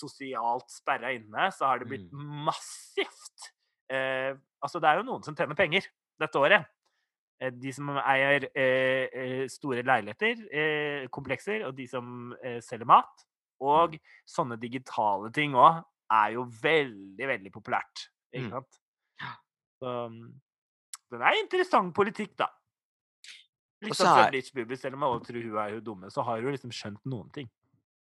[0.00, 3.50] sosialt sperra inne, så har det blitt massivt.
[3.92, 4.32] Eh,
[4.64, 5.84] altså, det er jo noen som tjener penger
[6.18, 6.64] dette året.
[7.40, 13.26] Eh, De som eier eh, eh, store leiligheter, komplekser, og de som selger mat.
[13.60, 13.96] Og
[14.28, 18.06] sånne digitale ting òg er jo veldig, veldig populært.
[18.32, 18.50] Ikke Mm.
[18.50, 18.78] sant?
[19.80, 20.32] Så mm,
[21.10, 22.46] det er interessant politikk, da.
[23.82, 26.40] Litt er- som Bleach Bubble, selv om alle tror hun er hun dumme, så har
[26.40, 27.48] hun liksom skjønt noen ting.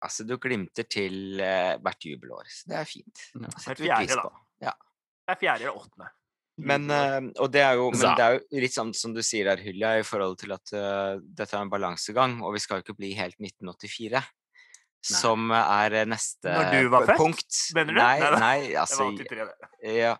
[0.03, 3.25] Altså, du glimter til hvert jubelår, så det er fint.
[3.35, 3.41] Ja.
[3.49, 4.23] Det setter vi fjerde, pris da.
[4.23, 4.33] på.
[4.63, 4.73] Ja.
[5.27, 6.09] Det er fjerde eller åttende.
[6.59, 9.47] Men, eh, og det er, jo, men det er jo litt sånn som du sier
[9.51, 12.87] der, Hylja, i forhold til at uh, dette er en balansegang, og vi skal jo
[12.87, 14.25] ikke bli helt 1984.
[15.09, 16.73] Som er neste punkt.
[16.75, 18.01] Når du var født, mener du?
[18.01, 19.93] Nei, nei, nei, Det var altså 83, det.
[19.95, 20.15] ja,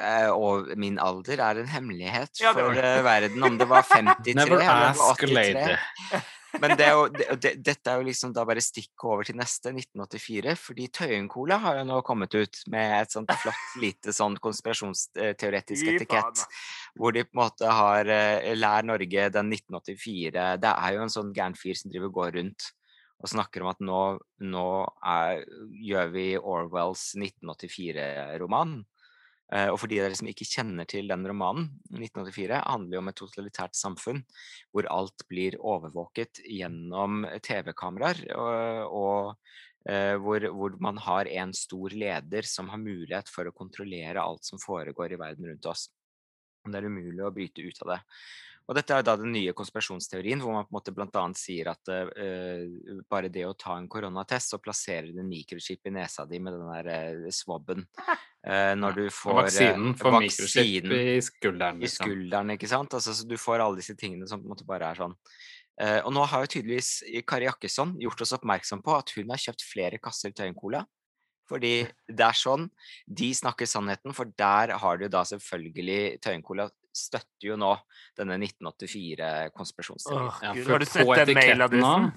[0.00, 4.32] eh, Og min alder er en hemmelighet Ja, for eh, verden, om det var 53
[4.46, 4.56] eller 83.
[4.56, 6.24] Never ask a 83.
[6.58, 9.38] Men det er jo, det, det, dette er jo liksom da bare stikk over til
[9.38, 14.14] neste, 1984, fordi Tøyen Cola har jo nå kommet ut med et sånt flott lite
[14.16, 16.44] sånn konspirasjonsteoretisk etikett,
[16.98, 21.14] hvor de på en måte har eh, Lær Norge den 1984 Det er jo en
[21.14, 22.70] sånn gæren fyr som driver og går rundt
[23.20, 24.00] og snakker om at nå,
[24.48, 24.68] nå
[25.04, 25.42] er,
[25.84, 28.78] gjør vi Orwells 1984-roman.
[29.50, 33.10] Eh, og for de dere som ikke kjenner til den romanen, 1984 handler jo om
[33.10, 34.20] et totalitært samfunn
[34.70, 41.96] hvor alt blir overvåket gjennom TV-kameraer, og, og eh, hvor, hvor man har en stor
[41.96, 45.88] leder som har mulighet for å kontrollere alt som foregår i verden rundt oss.
[46.60, 48.00] Det er umulig å bryte ut av det.
[48.70, 51.72] Og dette er da den nye konspirasjonsteorien, hvor man på en måte blant annet sier
[51.72, 56.38] at uh, bare det å ta en koronatest og plassere en mikrochip i nesa di
[56.38, 57.86] med den der uh, swabben
[58.40, 61.76] Uh, når du Og får eh, vaksinen for mikrochip i skulderen.
[61.76, 62.06] i Liksom.
[62.06, 62.94] skulderen, ikke sant?
[62.96, 65.12] Altså, så du får alle disse tingene som på en måte bare er sånn.
[65.80, 66.88] Og nå har jo tydeligvis
[67.28, 70.80] Kari Jakkesson gjort oss oppmerksom på at hun har kjøpt flere kasser Tøyen-cola.
[71.52, 71.74] Fordi
[72.08, 72.64] det er sånn
[73.04, 77.74] de snakker sannheten, for der har du da selvfølgelig Tøyen-cola støtter jo nå
[78.18, 80.26] denne 1984-konspirasjonsteorien.
[80.28, 82.10] Åh, Ja, har du sett den mailadressen?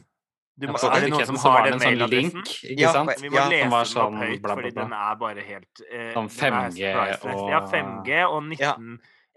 [0.55, 3.15] Du må, er det noen som har den en sånn ikke Ja, sant?
[3.21, 5.81] Vi må Ja, lese den opp sånn høyt, bla, bla, fordi den er bare helt
[5.81, 8.75] uh, Sånn er 5G og Ja, og- 5G og 19 Ja.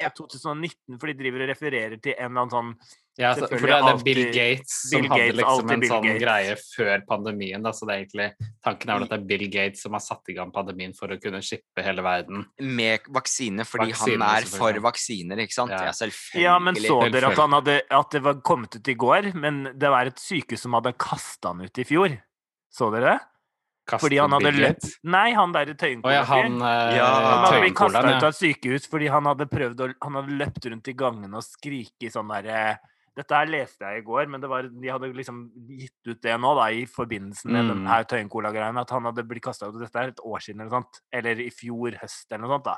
[0.05, 2.75] ja, 2019, for de driver og refererer til en eller annen sånn
[3.17, 5.81] Ja, så, for det, det er Bill alltid- Gates som Bill hadde Gates, liksom en
[5.81, 6.23] Bill sånn Gates.
[6.23, 7.63] greie før pandemien.
[7.65, 10.03] Da, så det er egentlig, tanken er vel at det er Bill Gates som har
[10.05, 12.45] satt i gang pandemien for å kunne shippe hele verden.
[12.61, 15.73] Med vaksine, fordi Vaksine, han er for vaksiner, ikke sant?
[15.73, 15.87] Ja.
[15.89, 16.11] Ja.
[16.43, 19.33] Ja, men så dere at, han hadde, at det var kommet ut i går?
[19.35, 22.19] Men det var et sykehus som hadde kasta han ut i fjor.
[22.69, 23.19] Så dere det?
[23.87, 27.61] Kasten Fordi han hadde løpt Nei, han der Å ja, han eh, Ja, Han hadde
[27.63, 30.91] blitt kasta ut av et sykehus fordi han hadde prøvd å Han hadde løpt rundt
[30.91, 32.81] i gangene og skrike sånn derre
[33.17, 36.35] Dette her leste jeg i går, men det var, de hadde liksom gitt ut det
[36.37, 38.05] nå, da, i forbindelse med den Mm.
[38.11, 39.79] Tøyen-cola-greien, at han hadde blitt kasta ut.
[39.81, 41.01] Dette er et år siden eller noe sånt.
[41.17, 42.77] Eller i fjor høst eller noe sånt, da.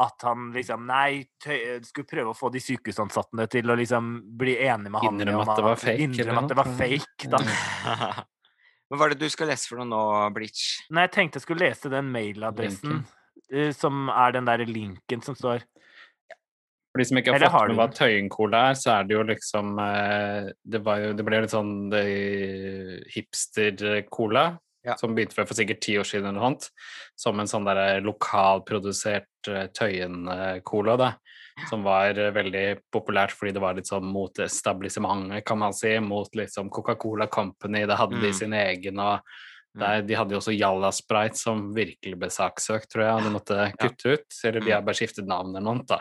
[0.00, 4.54] At han liksom Nei, tøy, skulle prøve å få de sykehusansatte til å liksom bli
[4.62, 5.18] enige med han.
[5.18, 7.42] Innrømme om at det var fake, Innrømme at det var fake, da.
[8.90, 10.00] Hva er det du skal lese for noe nå,
[10.34, 10.62] Bleach?
[10.90, 13.02] Nei, jeg tenkte jeg skulle lese den mailadressen,
[13.50, 13.74] Linken.
[13.76, 15.66] som er den der linken som står
[16.90, 17.88] For de som ikke har Eller fått med hva?
[17.94, 21.54] Tøyen-cola er, så er det jo liksom eh, Det, var jo, det ble jo litt
[21.54, 24.58] sånn eh, hipster-cola.
[24.82, 24.94] Ja.
[24.96, 26.70] Som begynte for, for sikkert ti år siden eller noe sånt.
[27.20, 31.10] Som en sånn der lokalprodusert eh, Tøyen-cola, da.
[31.68, 35.92] Som var veldig populært fordi det var litt sånn mot establissementet, kan man si.
[36.00, 37.84] Mot liksom Coca-Cola Company.
[37.86, 38.38] det hadde de Mm.
[38.38, 39.20] sin egen og
[39.78, 43.30] der, de hadde jo også Jalla Sprite, som virkelig ble saksøkt, tror jeg, og de
[43.36, 44.38] måtte kutte ut.
[44.44, 44.72] Eller de Mm.
[44.72, 46.00] har bare skiftet navn eller noe, da.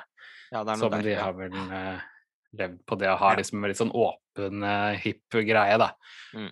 [0.52, 1.02] Ja, er Som der.
[1.06, 2.00] de har vel uh,
[2.58, 3.38] levd på det å ha Ja.
[3.38, 5.92] liksom en litt sånn åpen, uh, hipp greie, da.
[6.34, 6.50] Mm.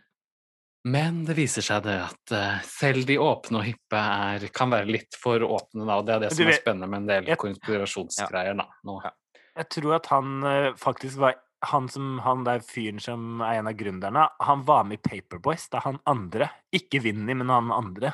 [0.87, 4.85] Men det viser seg det at uh, selv de åpne og hippe er, kan være
[4.87, 5.97] litt for åpne, da.
[5.97, 8.67] Og det er det Men som er spennende med en del Jeg- konspirasjonsgreier, da.
[8.85, 9.01] Nå.
[9.03, 9.11] Ja.
[9.57, 13.67] Jeg tror at han uh, faktisk var han som han der fyren som er en
[13.67, 15.65] av gründerne, han var med i Paperboys.
[15.69, 16.51] Det er han andre.
[16.71, 18.13] Ikke Vinni, men han andre.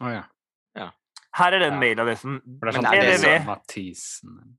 [0.00, 0.24] Å ja.
[1.38, 1.78] Her er den Ja.
[1.78, 2.40] mailadressen.
[2.42, 3.44] Det er Men sånn er det www.
[3.46, 4.56] Mathisen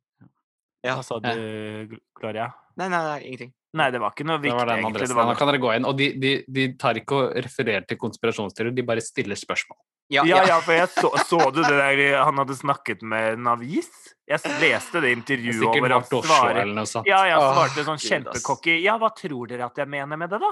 [0.83, 0.95] Ja.
[0.95, 2.49] Hva sa du, Gloria?
[2.79, 3.53] Nei, nei, nei, ingenting.
[3.75, 4.93] Nei, det var ikke noe Det viktig, var den egentlig.
[4.93, 5.17] Det adressen.
[5.19, 5.85] var Nå kan dere gå inn.
[5.85, 9.77] Og de, de, de tar ikke og refererer til konspirasjonsteorier, de bare stiller spørsmål.
[10.09, 10.45] Ja, Ja, ja.
[10.55, 13.89] ja, for jeg så, så du det der han hadde snakket med en avis?
[14.25, 17.05] Jeg leste det intervjuet det over han Vårt eller noe sånt.
[17.05, 18.79] Ja, jeg svarte sånn kjempecocky.
[18.81, 20.49] Ja, hva tror dere at jeg mener med det, da?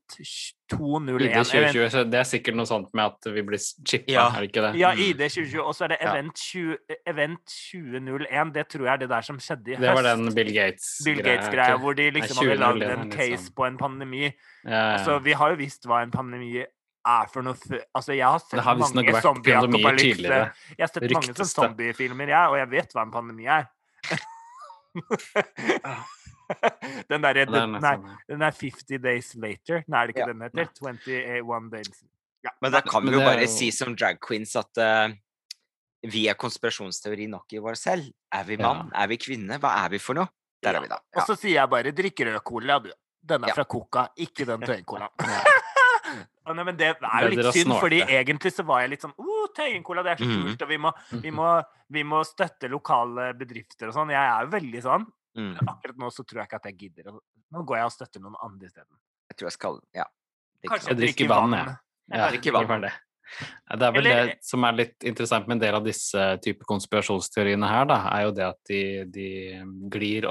[0.70, 1.24] 201.
[1.26, 4.28] ID 2020, så det er sikkert noe sånt med at vi blir chippa, Ja.
[4.30, 4.74] er det ikke det?
[4.78, 5.00] Ja, Mm.
[5.02, 5.58] ID 2020.
[5.66, 6.76] Og så er det event, 20,
[7.10, 7.42] event
[7.72, 8.52] 2001.
[8.54, 9.82] Det tror jeg er det der som skjedde i høst.
[9.82, 11.14] Det var den Bill Gates-greia.
[11.14, 14.22] Bill Gates-greia, hvor de liksom hadde 2001 lagd en case sånn- på en pandemi.
[14.64, 14.92] Ja, ja.
[14.98, 16.64] Altså, vi har jo visst hva en pandemi
[17.06, 17.54] er for noe
[17.94, 20.22] Altså, jeg har sett mange zombieapokalypse.
[20.22, 23.66] Jeg har sett mange Ryktes sånne zombiefilmer, jeg, og jeg vet hva en pandemi er.
[27.10, 29.84] den derre er nesten- den er 50 Days Later.
[29.86, 30.32] Nei, er det ikke Ja.
[30.32, 30.68] den heter?
[30.82, 32.04] 21 days
[32.62, 35.08] Men da kan vi jo bare jo- si som drag queens at uh,
[36.02, 38.10] vi er konspirasjonsteori nok i oss selv.
[38.32, 38.72] Er vi Ja.
[38.72, 38.90] mann?
[38.94, 39.58] Er vi kvinne?
[39.60, 40.28] Hva er vi for noe?
[40.62, 40.98] Der er vi, da.
[41.16, 42.90] Og så sier jeg bare 'drikk rød cola', du.
[43.22, 43.54] Den er Ja.
[43.54, 45.10] fra Coca, ikke den Tøyen-colaen.
[46.16, 46.52] Ja.
[46.54, 49.46] Nei, men det er jo litt synd, fordi egentlig så var jeg litt sånn oh,
[49.54, 50.42] Tøyen-cola, det er så Mhm.
[50.48, 50.92] kult, og vi må,
[51.22, 51.48] vi, må,
[51.90, 54.10] vi må støtte lokale bedrifter og sånn.
[54.10, 55.06] Jeg er jo veldig sånn.
[55.38, 55.52] Mm.
[55.68, 57.12] Akkurat nå så tror jeg ikke at jeg gidder.
[57.52, 58.98] Nå går jeg og støtter noen andre isteden.
[59.30, 60.04] Jeg tror jeg skal Ja.
[60.66, 60.88] Kanskje.
[60.88, 61.76] Jeg drikker vann, jeg.
[62.10, 62.80] Ja, drikker det vann.
[62.82, 62.92] det.
[63.70, 66.64] Det er vel Eller- det som er litt interessant med en del av disse type
[66.66, 69.28] konspirasjonsteoriene her, da, er jo det at de, de
[69.88, 70.26] glir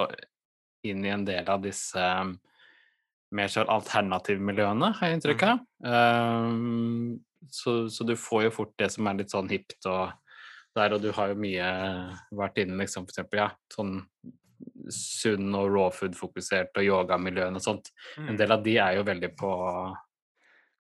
[0.84, 2.38] inn i en del av disse um,
[3.36, 5.62] mer sånn alternativmiljøene, har jeg inntrykk av.
[5.86, 7.20] Um,
[7.54, 10.12] så, så du får jo fort det som er litt sånn hipt og
[10.78, 11.70] der, og du har jo mye
[12.36, 14.04] vært inne liksom for eksempel, ja, sånn
[14.94, 17.92] sunn og raw food-fokusert og yogamiljøene og sånt.
[18.18, 18.30] Mm.
[18.32, 19.52] En del av de er jo veldig på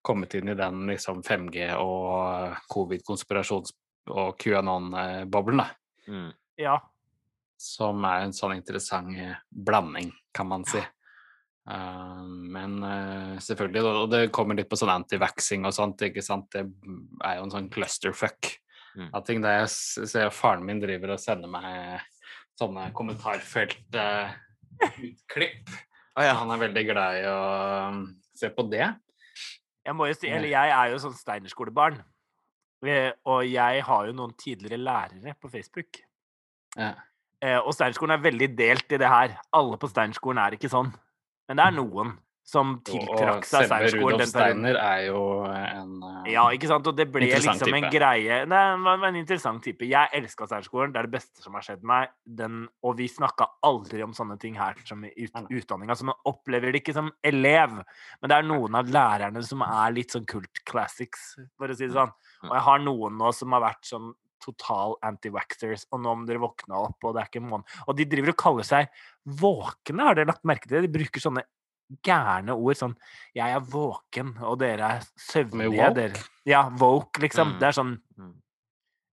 [0.05, 3.75] kommet inn i den liksom 5G og covid-konspirasjons-
[4.09, 5.67] og QAnon-boblen, da.
[6.09, 6.29] Mm.
[6.57, 6.77] Ja.
[7.59, 10.79] Som er en sånn interessant blanding, kan man si.
[10.79, 10.98] Eh,
[11.69, 16.49] men eh, selvfølgelig, og- det kommer litt på sånn anti-vaxing og sånt, ikke sant.
[16.51, 16.63] Det
[17.23, 18.57] er jo en sånn clusterfuck
[18.97, 19.09] Mm.
[19.13, 19.41] av ting.
[19.41, 19.69] Der jeg
[20.09, 22.01] ser faren min driver og sender meg
[22.59, 25.69] sånne kommentarfelt-utklipp.
[26.17, 26.33] og ja.
[26.39, 27.37] Han er veldig glad i å
[27.89, 27.99] um,
[28.35, 28.87] se på det.
[29.85, 32.01] Jeg må jo si, eller jeg er jo sånn Steinerskolebarn.
[32.85, 36.01] Eh, Og jeg har jo noen tidligere lærere på Facebook.
[36.77, 36.93] Ja.
[37.41, 39.37] Eh, Og Steinerskolen er veldig delt i det her.
[39.53, 40.91] Alle på Steinerskolen er ikke sånn.
[41.49, 42.17] Men det er noen
[42.49, 44.29] som tiltrakk seg Rudolf den perioden.
[44.31, 46.87] Steiner er jo en eh, Ja, ikke sant?
[46.89, 47.91] Og det ble liksom en type.
[47.93, 49.85] greie Det var en interessant type.
[49.89, 50.93] Jeg elska Steinerskolen.
[50.95, 52.13] Det er det beste som har skjedd meg.
[52.39, 55.97] Den, og vi snakka aldri om sånne ting her som i ut, utdanninga.
[55.97, 57.77] Så man opplever det ikke som elev.
[58.19, 61.85] Men det er noen av lærerne som er litt sånn kult classics, for å si
[61.85, 62.15] det sånn.
[62.47, 64.09] Og jeg har noen nå som har vært sånn
[64.43, 68.05] total anti-waxers, og nå om dere våkne opp, og det er ikke måned Og de
[68.09, 68.91] driver og kaller seg
[69.39, 70.87] våkne, har dere lagt merke til det?
[70.87, 71.45] De bruker sånne
[72.05, 72.95] gærne ord sånn
[73.33, 75.73] 'Jeg er våken, og dere er søvnige'.
[75.73, 75.93] woke?
[75.95, 76.23] Dere.
[76.45, 77.55] Ja, woke, liksom.
[77.55, 77.59] Mm.
[77.59, 78.35] Det er sånn Mm.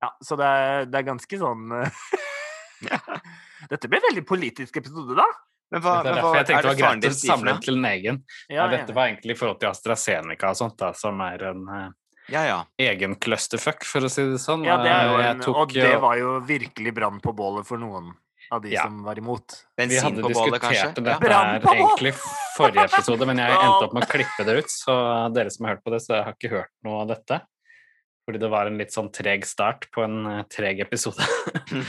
[0.02, 1.70] Ja, så det er, det er ganske sånn
[3.70, 5.24] Dette ble en veldig politisk episode, da.
[5.72, 8.18] Men hva, Det er derfor jeg tenkte det var greit å samle til en egen.
[8.52, 11.88] Ja, dette var egentlig i forhold til AstraZeneca og sånt, da, som er en eh,
[12.28, 12.58] Ja, ja.
[12.78, 14.64] egen clusterfuck, for å si det sånn.
[14.66, 17.66] ja, det er jo Eh, en, tok og det var jo virkelig brann på bålet
[17.66, 18.12] for noen
[18.50, 18.82] av de Ja.
[18.84, 19.64] som var imot.
[19.76, 20.90] Vi hadde bålet, diskutert Ja.
[20.92, 22.14] dette her egentlig
[22.56, 24.70] forrige episode, men jeg endte opp med å klippe det ut.
[24.70, 27.40] Så dere som har hørt på det, så jeg har ikke hørt noe av dette.
[28.26, 31.22] Fordi det var en litt sånn treg start på en eh, treg episode.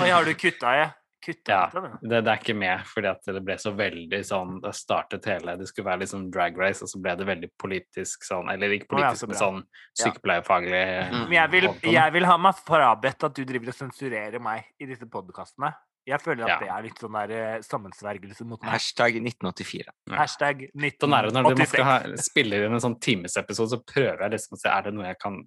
[0.02, 0.92] Oi, har du kutta i?
[1.26, 1.82] Kutta Ja.
[1.82, 2.10] det?
[2.10, 5.68] Det, er ikke med, fordi at det ble så veldig sånn Det startet hele Det
[5.70, 8.86] skulle være litt sånn drag race, og så ble det veldig politisk sånn Eller ikke
[8.86, 9.64] ja, politisk, så men sånn
[9.98, 11.24] sykepleierfaglig Mm.
[11.28, 14.88] Men jeg vil, jeg vil ha meg frabedt at du driver og sensurerer meg i
[14.90, 15.72] disse podkastene.
[16.08, 16.58] Jeg føler at Ja.
[16.62, 18.72] det er litt sånn der eh, sammensvergelse mot meg.
[18.78, 19.92] Hashtag 1984.
[20.16, 20.62] Hashtag
[21.02, 24.36] Sånn er det når man skal ha, spiller inn en sånn timesepisode, så prøver jeg
[24.38, 25.42] liksom å se er det noe jeg kan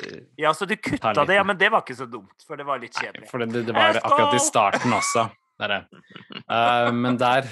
[0.00, 2.56] eh, Ja, så du kutta litt det, ja, men det var ikke så dumt, for
[2.56, 3.28] det var litt Nei, kjedelig.
[3.30, 5.28] for det, det var akkurat i starten også.
[5.58, 5.86] Der er.
[6.38, 7.48] Eh, men der,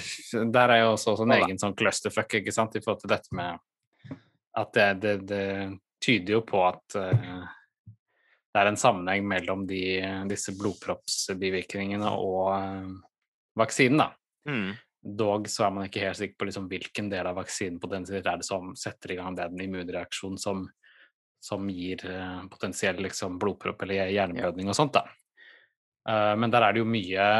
[0.53, 3.35] der er jo også, også en egen sånn clusterfuck, ikke sant, i forhold til dette
[3.35, 3.59] med
[4.57, 5.45] at det, det, det
[6.01, 7.43] tyder jo på at eh,
[8.57, 12.87] det er en sammenheng mellom de, disse blodproppsbivirkningene og eh,
[13.59, 14.07] vaksinen, da.
[14.49, 14.71] Mm.
[15.17, 18.41] Dog så er man ikke helt sikker på liksom hvilken del av vaksinen potensielt er
[18.41, 20.65] det som setter i gang den immunreaksjonen som,
[21.43, 24.97] som gir eh, potensiell liksom, blodpropp eller hjerneblødning og sånt.
[24.97, 25.05] da.
[26.09, 27.31] Eh, men der er det jo mye,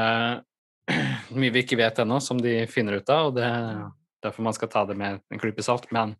[1.41, 3.87] mye vi ikke vet ennå, som de finner ut av, og det er
[4.21, 5.89] derfor man skal ta det med en klype salt.
[5.89, 6.13] Men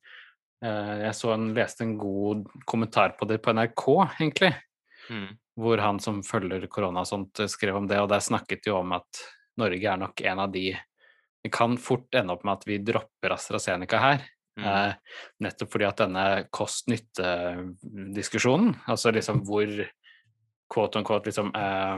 [0.58, 3.84] jeg så en, leste en god kommentar på det på NRK,
[4.18, 4.56] egentlig
[5.10, 5.38] Mm.
[5.58, 8.72] hvor han som følger korona og sånt, eh, skrev om det, og der snakket de
[8.76, 9.08] om at
[9.58, 10.78] Norge er nok en av de
[11.46, 14.20] Vi kan fort ende opp med at vi dropper AstraZeneca her.
[14.60, 14.66] Mm.
[14.66, 14.94] Eh,
[15.46, 19.68] nettopp fordi at denne kost-nytte-diskusjonen, altså liksom hvor
[20.74, 21.98] quote on quote liksom eh,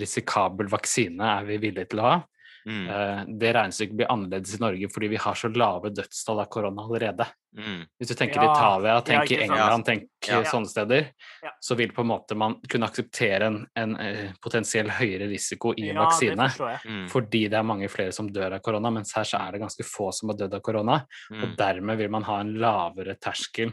[0.00, 2.16] risikabel vaksine er vi villige til å ha,
[2.66, 2.88] Mm.
[2.90, 6.82] Uh, det regnestykket blir annerledes i Norge fordi vi har så lave dødstall av korona
[6.82, 7.26] allerede.
[7.56, 7.86] Mm.
[7.98, 9.42] Hvis du tenker Ja, Italia, ja, tenker ikke.
[9.48, 10.42] England, tenker Ja.
[10.44, 11.06] sånne steder,
[11.42, 11.50] Ja.
[11.60, 15.88] så vil på en måte man kunne akseptere en, en uh, potensiell høyere risiko i
[15.88, 16.48] en Ja, vaksine.
[16.84, 17.08] Mm.
[17.08, 19.82] Fordi det er mange flere som dør av korona, mens her så er det ganske
[19.84, 21.04] få som har dødd av korona.
[21.30, 21.56] Og Mm.
[21.56, 23.72] dermed vil man ha en lavere terskel,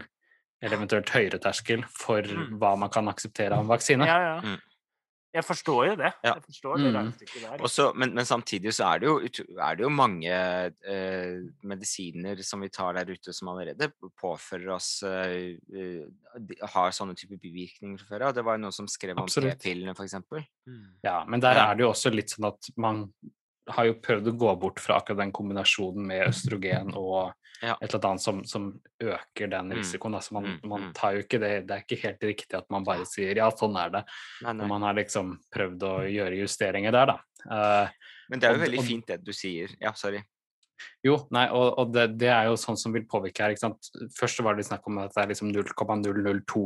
[0.60, 2.58] eller eventuelt høyere terskel, for Mm.
[2.58, 4.04] hva man kan akseptere av en vaksine.
[4.06, 4.56] Ja, ja.
[5.34, 6.08] Jeg forstår jo det.
[6.24, 6.32] Ja.
[6.38, 7.12] Jeg forstår det Mm.
[7.42, 7.62] der.
[7.66, 9.18] Også, men, men samtidig så er det jo,
[9.60, 11.34] er det jo mange eh,
[11.68, 16.06] medisiner som vi tar der ute som allerede påfører oss eh, eh,
[16.72, 18.34] har sånne typer bivirkninger fra før av.
[18.38, 20.46] Det var jo noen som skrev om p-pillene, eksempel.
[20.66, 20.86] Mm.
[21.04, 21.70] Ja, men der Ja.
[21.70, 23.12] er det jo også litt sånn at man
[23.68, 27.74] har jo prøvd å gå bort fra akkurat den kombinasjonen med østrogen og Ja.
[27.82, 29.76] et eller annet som, som øker den Mm.
[29.78, 30.14] risikoen.
[30.14, 30.92] Altså man, Mm, man mm.
[30.94, 33.76] tar jo ikke det Det er ikke helt riktig at man bare sier ja, sånn
[33.76, 34.04] er det.
[34.42, 34.66] Nei, nei.
[34.68, 37.18] Man har liksom prøvd å gjøre justeringer der, da.
[37.50, 37.88] Uh,
[38.30, 39.68] Men det er jo og- veldig fint det du sier.
[39.80, 40.22] Ja, sorry.
[41.04, 43.54] Jo, nei, og, og det, det er jo sånn som vil påvirke her.
[43.54, 43.90] ikke sant?
[44.16, 46.64] Først var det snakk om at det er liksom 0,002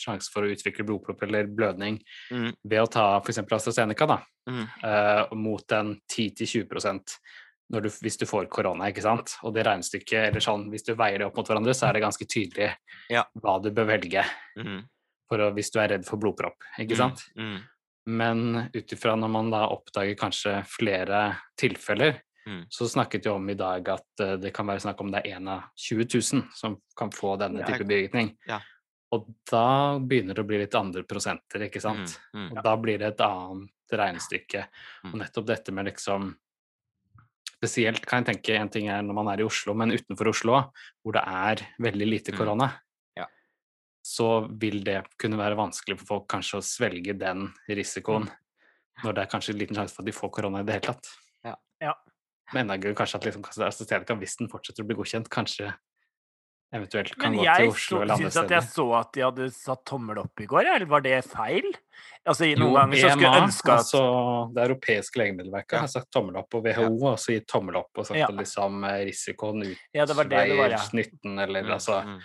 [0.00, 3.40] sjanse for å utvikle blodpropp eller blødning Mm, ved å ta f.eks.
[3.42, 4.16] AstraZeneca, da,
[4.48, 7.16] mm, uh, mot en 10-20%
[7.70, 9.36] når du, hvis du får korona, ikke sant.
[9.46, 12.02] Og det regnestykket, eller sånn, hvis du veier det opp mot hverandre, så er det
[12.04, 12.70] ganske tydelig
[13.12, 13.24] Ja.
[13.42, 14.24] hva du bør velge
[14.58, 14.80] mm,
[15.30, 17.22] å, hvis du er redd for blodpropp, ikke sant.
[17.38, 17.60] Mm, mm,
[18.10, 21.22] Men ut ifra når man da oppdager kanskje flere
[21.60, 22.18] tilfeller,
[22.50, 22.64] Mm.
[22.68, 25.36] så snakket vi om i dag at eh, det kan være snakk om det er
[25.38, 28.32] én av 20 000 som kan få denne type bivirkning.
[28.48, 28.58] ja.
[29.12, 32.12] Og da begynner det å bli litt andre prosenter, ikke sant.
[32.34, 32.50] mm, mm.
[32.56, 34.60] Og da blir det et annet regnestykke.
[35.04, 35.18] Og Mm.
[35.24, 36.34] nettopp dette med liksom
[37.60, 40.72] Spesielt kan jeg tenke en ting er når man er i Oslo, men utenfor Oslo,
[41.04, 42.38] hvor det er veldig lite Mm.
[42.38, 42.70] korona,
[43.16, 43.26] Ja.
[44.02, 48.32] så vil det kunne være vanskelig for folk kanskje å svelge den risikoen Mm.
[49.04, 50.94] når det er kanskje en liten sjanse for at de får korona i det hele
[50.94, 51.06] tatt.
[51.44, 51.54] Ja.
[51.82, 51.94] Ja.
[52.54, 55.70] Men enda gøy kanskje at liksom, AstraZeneca, hvis den fortsetter å bli godkjent, kanskje
[56.70, 58.30] eventuelt kan gå til Oslo eller andre steder.
[58.30, 60.90] Men jeg syns at jeg så at de hadde satt tommel opp i går, eller
[60.90, 61.66] var det feil?
[62.20, 64.02] Altså, noen Jo, ganger så skulle jeg ønske at altså
[64.54, 65.80] Det europeiske legemiddelverket, Ja.
[65.80, 68.28] har sagt tommel opp, og WHO har også gitt tommel opp og sagt Ja.
[68.28, 70.84] at liksom eh, risikoen Ja, det var det det var, utveier ja.
[70.92, 72.20] nytten, eller Mm, altså mm.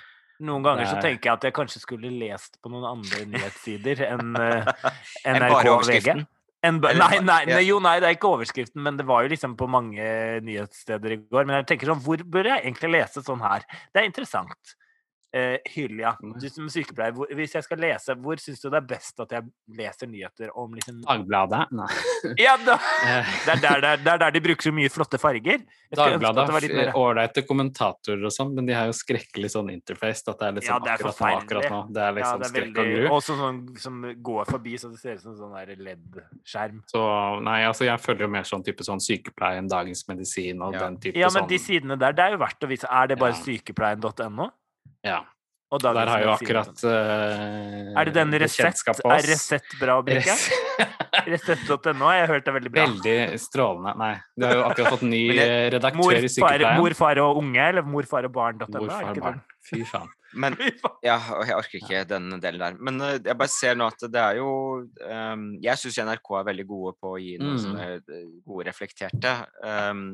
[0.46, 4.36] Noen ganger så tenker jeg at jeg kanskje skulle lest på noen andre nyhetssider enn
[4.36, 4.68] uh,
[5.24, 6.26] NRK og VG.
[6.72, 9.68] Nei, nei, nei, jo, nei, det er ikke overskriften, men det var jo liksom på
[9.72, 10.08] mange
[10.46, 11.46] nyhetssteder i går.
[11.46, 13.68] Men jeg tenker sånn, hvor bør jeg egentlig lese sånn her?
[13.94, 14.76] Det er interessant.
[15.36, 18.86] Eh, Hylja, du som sykepleier, hvor, hvis jeg skal lese, hvor syns du det er
[18.88, 19.44] best at jeg
[19.76, 21.66] leser nyheter om liksom Dagbladet?
[21.76, 21.90] Nei.
[22.40, 25.20] Ja, da, Eh, det, er der, det, er, er der de bruker så mye flotte
[25.20, 25.60] farger.
[25.92, 30.24] Dagbladet det har ålreite kommentatorer og sånn, men de har jo skrekkelig sånn interface.
[30.32, 31.82] At det er liksom Ja, det er akkurat nå, akkurat nå.
[31.92, 33.06] Det er ja, liksom det er skrekk og gru.
[33.12, 36.80] Og sånn som går forbi, så det ser ut som sånn der LED-skjerm.
[36.96, 37.06] Så
[37.46, 40.86] nei, altså jeg følger jo mer sånn type sånn sykepleien, Dagens Medisin og Ja.
[40.88, 42.88] den type Ja, men sånn de sidene der, det er jo verdt å vise.
[42.90, 43.44] Er det bare Ja.
[43.44, 44.50] sykepleien.no?
[45.06, 45.22] Ja.
[45.74, 48.84] Og Der har jo akkurat uh, Er det den Resett?
[48.88, 50.36] Er Resett bra, Brikke?
[51.26, 52.86] Resett.no har jeg hørt er veldig bra.
[52.86, 53.96] Veldig strålende.
[54.00, 56.78] Nei, du har jo akkurat fått ny eh, redaktør Mor, i sykepleien.
[56.80, 58.70] mor, far og unge, eller mor, far og barn.no?
[58.78, 59.42] Mor, er far, barn.
[59.66, 60.14] Fy faen.
[60.46, 60.56] Men.
[61.04, 61.18] Ja,
[61.48, 62.80] jeg orker ikke den delen der.
[62.80, 64.50] Men eh, jeg bare ser nå at det er jo
[64.86, 67.62] um, Jeg syns NRK er veldig gode på å gi noen Mm.
[67.66, 69.32] sånne eh, gode, reflekterte
[69.66, 70.08] ehm,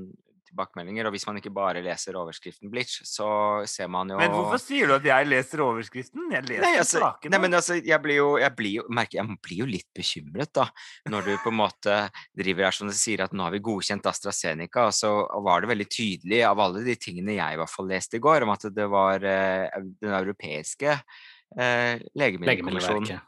[0.51, 1.07] tilbakemeldinger.
[1.07, 3.29] Og hvis man ikke bare leser overskriften Blitch, så
[3.69, 6.27] ser man jo Men hvorfor sier du at jeg leser overskriften?
[6.35, 7.33] Jeg leser Nei, altså, sakene.
[7.33, 10.53] nei, men altså, jeg blir jo, jeg blir jo, merker, jeg blir jo litt bekymret,
[10.59, 10.67] da.
[11.11, 11.97] Når du på en måte
[12.37, 15.15] driver her som du sier at nå har vi godkjent AstraZeneca, og så
[15.47, 18.45] var det veldig tydelig av alle de tingene jeg i hvert fall leste i går,
[18.45, 23.21] om at det var eh, den europeiske eh, legemiddelkommisjonen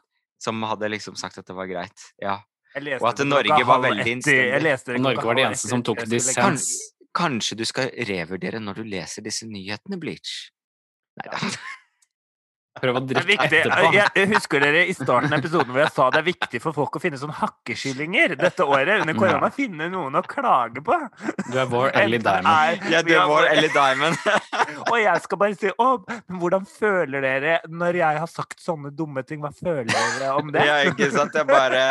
[0.44, 2.10] som hadde liksom sagt at det var greit.
[2.20, 2.42] Ja.
[2.74, 6.02] Og at Norge var veldig ett jeg leste det Norge var de eneste som tok
[6.10, 6.72] dissens.
[7.14, 10.34] Kanskje, du skal revurdere når du leser disse nyhetene, Bleach?
[11.20, 11.38] Nei da.
[12.74, 13.90] Prøv å Det drikke etterpå.
[13.94, 16.74] Jeg, jeg husker dere i starten av episoden hvor jeg sa det er viktig for
[16.74, 19.46] folk å finne sånn hakkeskyllinger dette året under korona.
[19.54, 20.96] Finne noen å klage på.
[21.52, 22.50] Du er vår Ellie Diamond.
[22.50, 24.18] er- Ja, du er vår- Ellie Diamond.
[24.90, 25.88] Og jeg skal bare si å,
[26.26, 29.38] men hvordan føler dere når jeg har sagt sånne dumme ting?
[29.46, 30.66] Hva føler dere om det?
[30.66, 31.38] Ja, ikke sant?
[31.38, 31.86] Jeg bare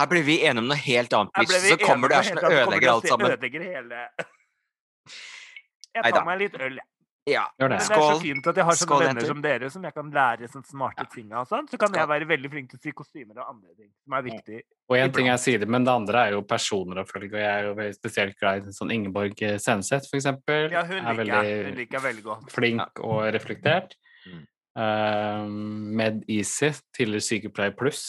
[0.00, 2.40] Her blir vi enige om noe helt annet, ble vi så kommer du her og
[2.42, 3.30] det ødelegger alt sammen.
[3.30, 4.08] Ødelegger hele
[5.94, 6.88] Jeg tar meg litt øl, jeg.
[7.24, 7.44] Ja.
[7.56, 7.76] Gjør det.
[7.80, 9.30] Det er så fint at jeg har sånne Skål, venner jenter.
[9.30, 11.46] som dere, som jeg kan lære sånne smarte ting av.
[11.48, 11.68] Sånn.
[11.70, 12.00] Så kan Skål.
[12.02, 14.58] jeg være veldig flink til å si kostymer og andre ting som er viktig.
[14.90, 17.32] Og en ting er sider, men det andre er jo personer å følge.
[17.32, 20.68] Og jeg er jo veldig spesielt glad i sånn Ingeborg Senseth, for eksempel.
[20.74, 21.54] Ja, hun er liker jeg.
[21.54, 22.52] Hun veldig liker jeg veldig godt.
[22.58, 23.96] flink og reflektert.
[24.28, 24.44] Mm.
[24.74, 28.04] Um, Med Easy, tidligere Sykepleier pluss,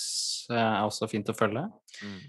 [0.49, 1.67] uh, er også fint å følge.
[2.01, 2.21] Mm.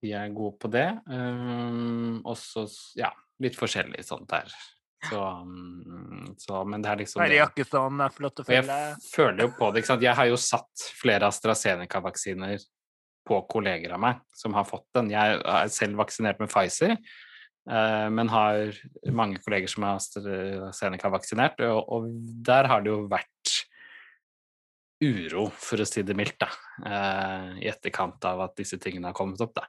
[0.00, 0.88] De er gode på det.
[1.10, 2.66] Uh, og så,
[2.98, 3.10] ja,
[3.42, 4.52] litt forskjellig sånt der.
[5.08, 7.38] Så, um, så Men det er liksom det.
[7.38, 8.76] Jakkesson er flott å følge.
[8.82, 10.04] jeg føler jo på det, ikke sant.
[10.04, 12.60] Jeg har jo satt flere AstraZeneca-vaksiner
[13.30, 15.10] på kolleger av meg som har fått den.
[15.12, 16.96] Jeg er selv vaksinert med Pfizer,
[17.70, 18.74] eh, men har
[19.16, 22.08] mange kolleger som er AstraZeneca-vaksinert, og, og
[22.46, 23.30] der har det jo vært
[25.00, 26.48] uro, for å si det mildt, da,
[26.86, 29.64] eh, i etterkant av at disse tingene har kommet opp, da.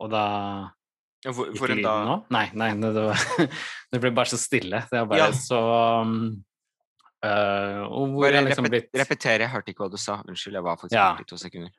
[0.00, 0.24] Og da
[1.24, 1.84] Ja, for, for en dag?
[1.84, 2.14] da nå?
[2.32, 3.24] Nei, nei, det, var,
[3.92, 4.84] det ble bare så stille.
[4.90, 5.30] Det er bare Ja.
[5.36, 5.58] så
[6.00, 6.14] um,
[7.24, 10.22] uh, Og hvor Bare liksom blitt repetere, jeg hørte ikke hva du sa.
[10.24, 11.10] Unnskyld, jeg var faktisk Ja.
[11.20, 11.72] i to sekunder.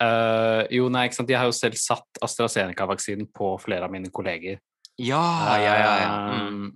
[0.00, 1.28] Uh, Jo, nei, ikke sant.
[1.32, 4.60] Jeg har jo selv satt AstraZeneca-vaksinen på flere av mine kolleger.
[4.96, 5.94] Ja, ja, ja.
[6.00, 6.48] ja.
[6.48, 6.72] Mm.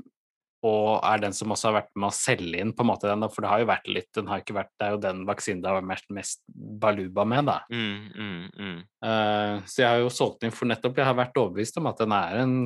[0.67, 3.25] Og er den som også har vært med å selge inn på en måte den,
[3.33, 5.63] for det har jo vært litt den har ikke vært, Det er jo den vaksinen
[5.65, 7.59] det har vært mest, baluba med, da.
[7.73, 8.81] Mm, mm, mm.
[9.01, 11.89] Uh, så jeg har jo solgt den inn for nettopp Jeg har vært overbevist om
[11.89, 12.59] at den er en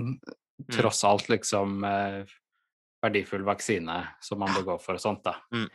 [0.75, 2.35] tross alt liksom uh,
[3.05, 5.39] verdifull vaksine som man bør gå for og sånt, da.
[5.55, 5.69] Mm.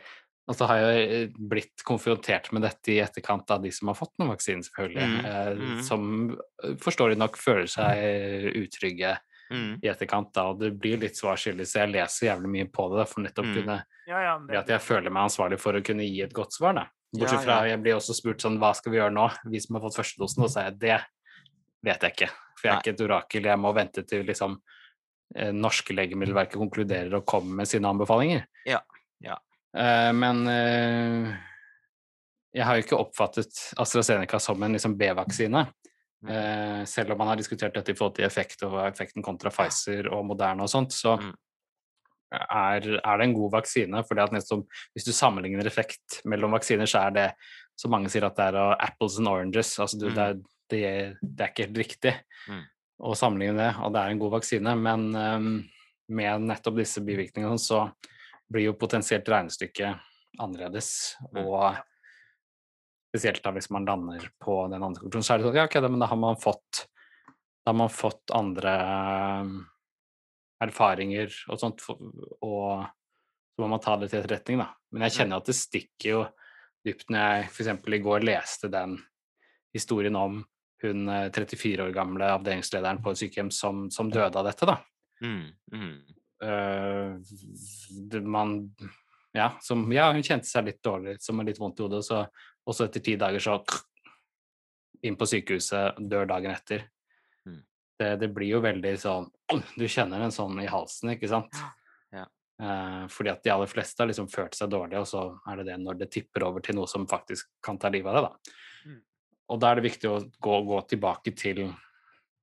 [0.50, 3.96] Og så har jeg eh, blitt konfrontert med dette i etterkant av de som har
[3.96, 5.04] fått noen vaksine, selvfølgelig.
[5.06, 5.82] Mm, mm.
[5.86, 6.08] Som
[6.82, 9.12] forståelig nok føler seg utrygge
[9.50, 9.80] Mm.
[9.82, 10.46] i etterkant, da.
[10.52, 13.24] Og det blir litt svar skyldig, så jeg leser jævlig mye på det, da, for
[13.24, 13.54] nettopp Mm.
[13.56, 14.58] kunne Ja, ja, det...
[14.58, 16.86] at jeg føler meg ansvarlig for å kunne gi et godt svar, da.
[17.10, 17.72] Bortsett fra ja.
[17.72, 20.44] jeg blir også spurt sånn hva skal vi gjøre nå, vi som har fått førstedosen,
[20.44, 20.98] og så sier jeg det
[21.82, 22.30] vet jeg ikke.
[22.54, 22.84] For jeg er Nei.
[22.84, 24.56] ikke et orakel, jeg må vente til liksom
[25.34, 28.46] eh, norske legemiddelverket konkluderer og kommer med sine anbefalinger.
[28.68, 28.82] Ja,
[29.24, 29.40] ja.
[29.70, 31.30] Uh, men uh,
[32.54, 35.64] jeg har jo ikke oppfattet AstraZeneca som en liksom B-vaksine.
[36.22, 36.30] Mm.
[36.30, 40.10] Eh, selv om man har diskutert dette i forhold til effekt og effekten kontra Pfizer
[40.12, 41.32] og Moderna og sånt, så Mm.
[42.32, 44.02] er, er det en god vaksine.
[44.06, 44.14] For
[44.94, 47.32] hvis du sammenligner effekt mellom vaksiner, så er det
[47.76, 49.78] som mange sier at det er apples and oranges.
[49.78, 50.14] Altså du, Mm.
[50.14, 50.34] det, er,
[50.70, 52.14] det, er- det er ikke helt riktig
[52.48, 52.62] Mm.
[53.02, 54.76] å sammenligne det, og det er en god vaksine.
[54.76, 55.70] Men um,
[56.10, 57.90] med nettopp disse bivirkningene så
[58.52, 59.98] blir jo potensielt regnestykket
[60.38, 61.16] annerledes.
[61.34, 61.46] Mm.
[61.46, 61.76] Og
[63.10, 65.76] spesielt da hvis man lander på den andre konklusjonen, så er det sånn ja, ok,
[65.82, 66.86] da, men da har man fått
[67.60, 69.56] da har man fått andre ehm,
[70.64, 72.86] erfaringer og sånt, og
[73.60, 74.70] så må man ta det til etterretning, da.
[74.90, 76.22] Men jeg kjenner at det stikker jo
[76.86, 77.68] dypt når jeg f.eks.
[77.92, 78.96] i går leste den
[79.76, 80.40] historien om
[80.80, 84.78] hun eh, 34 år gamle avdelingslederen på et sykehjem som, som døde av dette, da.
[85.20, 85.46] Mm,
[85.76, 85.94] mm.
[86.40, 87.20] Uh,
[88.24, 88.54] man
[89.36, 92.06] Ja, som, ja, hun kjente seg litt dårlig, som med litt vondt i hodet, og
[92.08, 92.24] så
[92.68, 93.58] også etter ti dager så
[95.06, 96.84] inn på sykehuset, dør dagen etter.
[97.48, 97.60] Mm.
[98.00, 99.28] Det, det blir jo veldig sånn
[99.78, 101.56] Du kjenner en sånn i halsen, ikke sant?
[101.56, 102.26] Ja.
[102.60, 105.70] Eh, fordi at de aller fleste har liksom følt seg dårlige, og så er det
[105.70, 108.90] det når det tipper over til noe som faktisk kan ta livet av det, da.
[108.90, 109.00] Mm.
[109.50, 111.64] Og da er det viktig å gå, gå tilbake til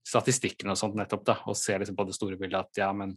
[0.08, 3.14] statistikken og sånt nettopp, da, og se liksom på det store bildet at ja, men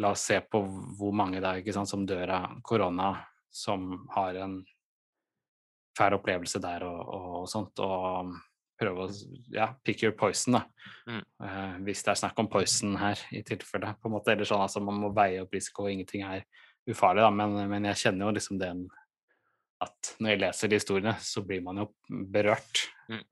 [0.00, 0.60] la oss se på
[0.98, 3.14] hvor mange det er ikke sant, som dør av korona,
[3.52, 4.60] som har en
[5.98, 8.32] fæl opplevelse der og, og sånt, og
[8.82, 9.12] prøve å
[9.54, 10.62] ja, pick your poison, da.
[11.06, 11.22] Mm.
[11.42, 13.94] Uh, hvis det er snakk om poison her, i tilfelle.
[14.00, 16.44] på en måte, Eller sånn altså man må veie opp risiko, og ingenting er
[16.90, 18.86] ufarlig, da, men, men jeg kjenner jo liksom den
[19.82, 21.88] at når jeg leser de historiene, så blir man jo
[22.30, 22.84] berørt.
[23.10, 23.24] Mm.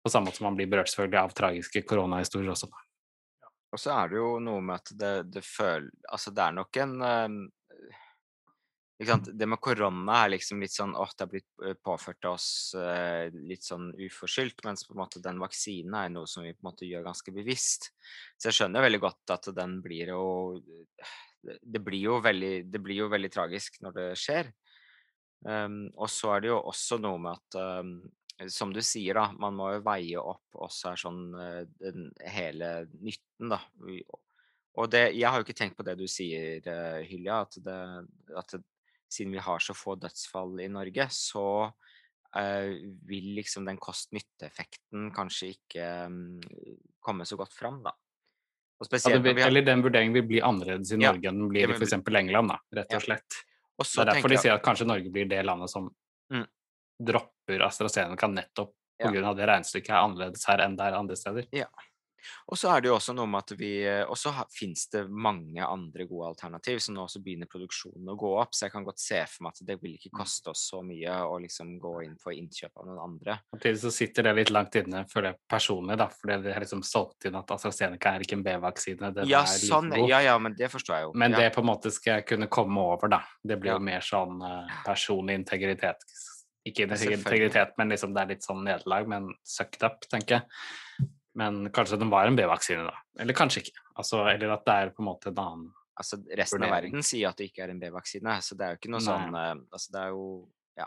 [0.00, 2.68] På samme måte som man blir berørt selvfølgelig av tragiske koronahistorier også.
[2.70, 3.50] da.
[3.74, 6.78] Og så er det jo noe med at det, det føler Altså, det er nok
[6.82, 7.26] en eh?
[9.00, 13.32] Det med korona er liksom litt sånn åh, det har blitt eh, påført oss eh,
[13.32, 16.68] litt sånn uforskyldt, mens på en måte den vaksinen er noe som vi på en
[16.68, 17.90] måte gjør ganske bevisst.
[18.36, 20.24] Så jeg skjønner veldig godt at den blir jo
[21.40, 24.52] Det, det blir jo veldig Det blir jo veldig tragisk når det skjer.
[25.48, 27.94] Um, og så er det jo også noe med at um,
[28.48, 32.70] som du sier, da, man må jo veie opp også her sånn eh, den hele
[33.00, 33.58] nytten, da.
[34.80, 37.80] Og det, jeg har jo ikke tenkt på det du sier, eh, Hylja, at, det,
[38.40, 38.62] at det,
[39.12, 41.44] siden vi har så få dødsfall i Norge, så
[42.36, 42.70] eh,
[43.10, 46.40] vil liksom den kost-nytte-effekten kanskje ikke mm,
[47.02, 47.94] komme så godt fram, da.
[48.80, 51.68] Og Ja, vil, eller den vurderingen vil bli annerledes i Ja, Norge enn den blir
[51.68, 51.92] i f.eks.
[51.98, 53.40] England, da, rett og slett.
[53.76, 55.90] Og Det er derfor de sier at kanskje Norge blir det landet som
[56.30, 56.46] Mm.
[57.00, 59.10] dropper AstraZeneca nettopp Ja.
[59.10, 59.24] pga.
[59.24, 61.46] av det regnestykket er annerledes her enn det er andre steder.
[62.50, 63.70] Og så er det jo også noe med at vi
[64.04, 68.32] Og så fins det mange andre gode alternativ, så nå også begynner produksjonen å gå
[68.40, 68.54] opp.
[68.56, 71.16] Så jeg kan godt se for meg at det vil ikke koste oss så mye
[71.26, 73.38] å liksom gå inn for innkjøp av noen andre.
[73.54, 76.82] Samtidig så sitter det litt langt inne for det personlig, da, for det er liksom
[76.86, 79.12] solgt inn at AstraZeneca er ikke en B-vaksine.
[79.28, 79.92] Ja, sånn.
[80.08, 81.14] Ja, ja, men det forstår jeg jo.
[81.20, 81.44] Men ja.
[81.44, 83.22] det på en måte skal jeg kunne komme over, da.
[83.42, 86.04] Det blir jo mer sånn eh, personlig integritet.
[86.68, 91.08] Ikke integritet, men liksom det er litt sånn nederlag, men sucked up, tenker jeg.
[91.38, 93.22] Men kanskje den var en B-vaksine, da.
[93.22, 93.76] Eller kanskje ikke.
[93.94, 95.68] Altså, eller at det er på en måte en annen
[96.00, 98.78] Altså, resten av verden sier at det ikke er en B-vaksine, så det er jo
[98.78, 99.08] ikke noe Nei.
[99.10, 99.34] sånn
[99.68, 100.28] Altså, det er jo
[100.80, 100.86] Ja.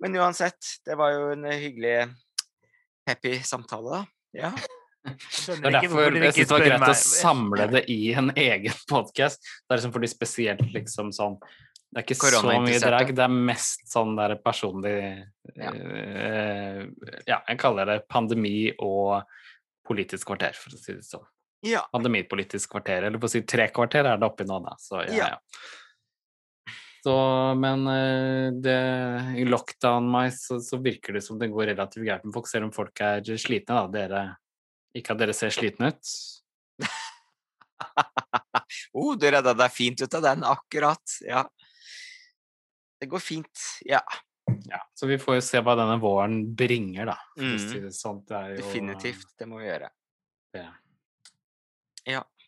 [0.00, 2.08] Men uansett, det var jo en hyggelig,
[3.10, 4.00] happy samtale, da.
[4.46, 4.54] Ja.
[5.04, 8.78] Det er derfor jeg syns det var greit greit å samle det i en egen
[8.88, 9.42] podkast.
[9.44, 11.36] Det er liksom fordi spesielt liksom sånn
[11.94, 14.96] Det er ikke så mye drag, det er mest sånn der personlig
[15.54, 15.70] Ja.
[15.70, 16.80] Uh,
[17.28, 19.22] ja, jeg kaller det pandemi og
[19.86, 21.22] politisk kvarter, for å si det sånn.
[21.64, 21.84] Ja.
[21.94, 24.74] Pandemipolitisk kvarter, eller for å si tre kvarter er det oppi nå, da.
[24.80, 25.28] Så ja, Ja.
[25.36, 26.74] ja.
[27.04, 27.14] Så,
[27.60, 28.78] men uh, det,
[29.38, 32.70] i lockdown meg så, så virker det som det går relativt greit med folk, selv
[32.70, 33.86] om folk er slitne, da.
[33.92, 34.22] Dere,
[34.98, 36.14] ikke at dere ser slitne ut.
[38.94, 41.14] Oh, du redda deg fint ut av den, akkurat.
[41.26, 41.42] Ja.
[43.04, 43.66] Det går fint.
[43.84, 44.00] Ja.
[44.64, 47.18] Ja, så vi får jo se hva denne våren bringer, da.
[47.36, 47.58] Mm.
[47.60, 48.22] Sånt, det sånn.
[48.24, 49.34] Jo, Definitivt.
[49.36, 49.90] Det må vi gjøre.
[50.54, 50.64] Det.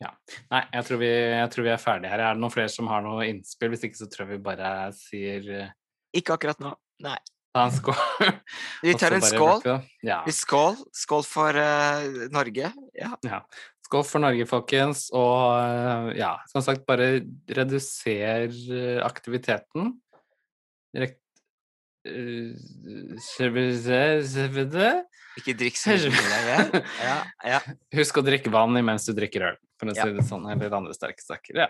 [0.00, 0.10] Ja.
[0.52, 2.22] Nei, jeg tror, vi, jeg tror vi er ferdige her.
[2.24, 3.72] Er det noen flere som har noe innspill?
[3.72, 5.72] Hvis ikke så tror jeg vi bare sier eh,
[6.16, 6.74] Ikke akkurat nå.
[7.04, 7.16] Nei.
[7.56, 8.02] ta en skål.
[8.84, 9.62] Vi tar en skål.
[10.04, 10.22] Ja.
[10.26, 10.76] Vi Skål.
[10.96, 12.70] Skål for uh, Norge.
[12.96, 13.10] Ja.
[13.24, 13.40] ja.
[13.84, 15.06] Skål for Norge, folkens.
[15.16, 17.22] Og eh, ja, som sagt, bare
[17.56, 18.52] reduser
[19.04, 19.94] aktiviteten.
[20.96, 21.16] Rek
[22.06, 22.54] eh,
[25.36, 26.76] Ikke drikk så mye igjen.
[27.02, 27.16] Ja,
[27.52, 27.60] ja.
[27.98, 30.46] Husk å drikke vann imens du drikker øl, for å si det sånn.
[30.52, 31.58] Eller andre sterke saker.
[31.66, 31.68] Ja.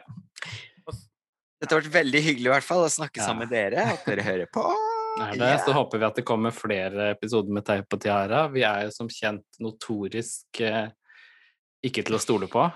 [1.56, 3.26] Dette har vært veldig hyggelig i hvert fall å snakke Ja.
[3.30, 3.86] sammen med dere.
[3.96, 4.66] At dere hører på.
[5.16, 8.42] Det, Så håper vi at det kommer flere episoder med Teip og Tiara.
[8.52, 10.90] Vi er jo som kjent notorisk eh,
[11.88, 12.66] ikke til å stole på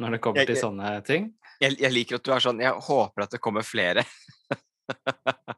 [0.00, 1.26] når det kommer Jeg- til jeg- sånne ting.
[1.60, 4.02] Jeg, jeg liker at du er sånn Jeg håper at det kommer flere.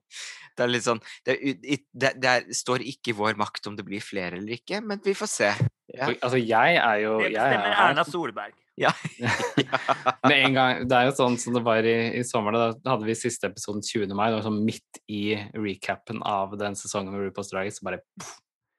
[0.57, 1.57] det er litt sånn det, er
[1.93, 5.03] det, det er, står ikke i vår makt om det blir flere eller ikke, men
[5.05, 5.51] vi får se.
[5.93, 6.09] Ja.
[6.11, 8.57] Altså, jeg er jo Det jeg er bestemmer Erna Solberg.
[8.77, 8.91] Ja.
[10.29, 10.83] med en gang.
[10.85, 12.53] Det er jo sånn som det var i, i sommer.
[12.53, 14.11] Da da hadde vi siste episoden 20.
[14.13, 14.27] mai.
[14.29, 15.23] Det var sånn midt i
[15.57, 18.35] recapen av den sesongen med RuPaul's Drag så bare pff,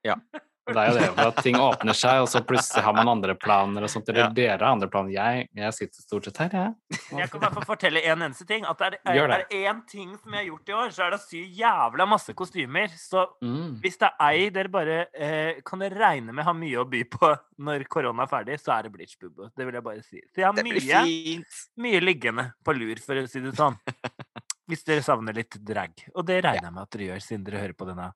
[0.05, 0.19] Ja.
[0.67, 3.35] Det er jo det for at ting åpner seg, og så plutselig har man andre
[3.39, 4.09] planer og sånt.
[4.11, 4.29] Eller Ja.
[4.35, 5.11] dere har andre planer.
[5.15, 6.99] Jeg, jeg sitter stort sett her, jeg.
[7.21, 8.65] Jeg kan bare få fortelle en eneste ting.
[8.67, 11.19] At det er, er, én ting som jeg har gjort i år, så er det
[11.21, 12.91] å sy jævla masse kostymer.
[12.99, 13.79] Så Mm.
[13.81, 17.03] hvis det er ei dere bare eh, kan dere regne med har mye å by
[17.05, 19.49] på når korona er ferdig, så er det Bleach Bubbo.
[19.55, 20.21] Det vil jeg bare si.
[20.33, 21.43] Så jeg har mye,
[21.77, 23.77] mye liggende på lur, for å si det sånn.
[24.67, 25.93] Hvis dere savner litt drag.
[26.15, 28.09] Og det regner jeg med at dere gjør, siden dere hører på denne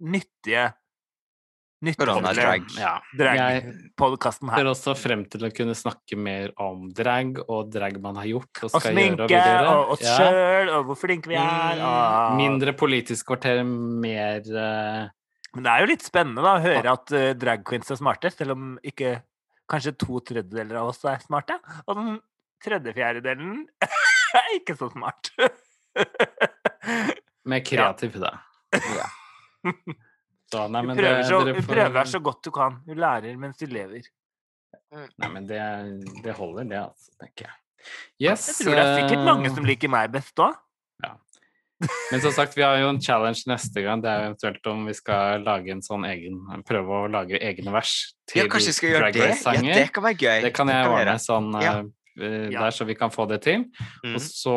[0.00, 0.72] nyttige
[1.78, 2.64] Korona-drag.
[2.74, 2.94] Ja.
[3.14, 4.58] Jeg drag-podkasten her.
[4.58, 8.62] ser også frem til å kunne snakke mer om drag og drag man har gjort
[8.64, 9.68] og Og skal og sminke, gjøre.
[9.76, 10.16] og oss Ja.
[10.18, 11.78] sjøl, og hvor flinke vi er.
[11.78, 12.36] Mm, Og...
[12.40, 15.06] Mindre politisk kvarter, mer uh...
[15.54, 18.30] Men det er jo litt spennende da, å høre at uh, drag queens er smarte,
[18.34, 19.14] selv om ikke
[19.70, 21.56] kanskje to tredjedeler av oss er smarte.
[21.86, 22.18] Og den
[22.64, 23.62] tredje fjerdedelen
[24.42, 25.30] er ikke så smart.
[27.48, 28.34] mer kreativ, da.
[28.98, 29.08] Ja.
[30.48, 32.78] Så, nei, Du prøver, det, så, dere du prøver så godt du kan.
[32.86, 34.06] Du lærer mens du lever.
[35.20, 35.60] Nei, men det,
[36.24, 37.56] det holder, det, altså, tenker jeg.
[38.20, 38.46] Yes.
[38.48, 40.56] Jeg tror det er sikkert mange eh, som liker meg best òg.
[42.10, 44.00] Men som sagt, vi har jo en challenge neste gang.
[44.02, 47.92] Det er eventuelt om vi skal lage en sånn egen Prøve å lage egne vers
[48.32, 49.74] Ja, til kanskje vi skal gjøre Drag Race-sanger.
[49.78, 50.40] det kan være gøy.
[50.42, 51.74] det kan jeg ordne sånn Ja.
[52.18, 52.64] eh, Ja.
[52.64, 53.68] der, så vi kan få det til.
[54.02, 54.16] Mm.
[54.16, 54.56] Og så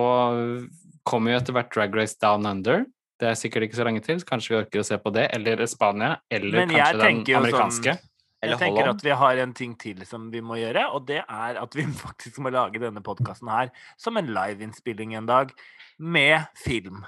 [1.06, 2.88] kommer jo etter hvert Drag Race Down Under.
[3.22, 4.22] Det er sikkert ikke så lenge til.
[4.26, 5.28] Kanskje vi orker å se på det.
[5.36, 6.15] Eller Spania.
[6.34, 7.99] Eller Men kanskje den tenker jo sånn-
[8.41, 8.97] Jeg tenker Holland.
[8.97, 11.84] at vi har en ting til som vi må gjøre, og det er at vi
[12.07, 13.69] faktisk må lage denne podkasten her
[14.01, 15.51] som en liveinnspilling en dag,
[15.99, 17.05] med film.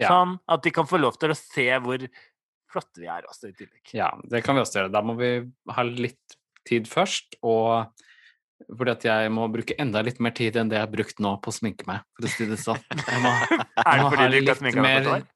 [0.00, 0.08] Ja.
[0.10, 2.02] Sånn at de kan få lov til å se hvor
[2.72, 3.94] flotte vi er også, i tillegg.
[3.94, 4.92] Ja, det kan vi også gjøre.
[4.92, 5.30] Da må vi
[5.70, 6.36] ha litt
[6.66, 7.86] tid først, og
[8.66, 11.36] fordi at jeg må bruke enda litt mer tid enn det jeg har brukt nå
[11.44, 12.82] på å sminke meg, for å si det sånn.
[12.90, 13.32] Jeg må,
[13.86, 15.26] jeg må ha litt sminket deg på et år?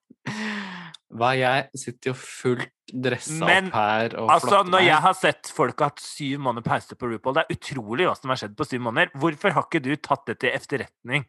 [1.11, 5.16] Hva, jeg sitter jo fullt dressa Men, opp her og Altså, flotter når jeg har
[5.18, 8.38] sett folk ha hatt syv måneder pause på RuPaul, det er utrolig hva som har
[8.42, 9.11] skjedd på syv måneder.
[9.18, 11.26] Hvorfor har ikke du tatt det til efterretning,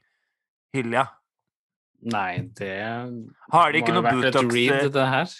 [0.77, 1.07] Hilja?
[2.13, 2.69] Nei, det
[3.53, 4.33] Har det ikke noe butox?
[4.37, 5.35] Botox read, eh, det her.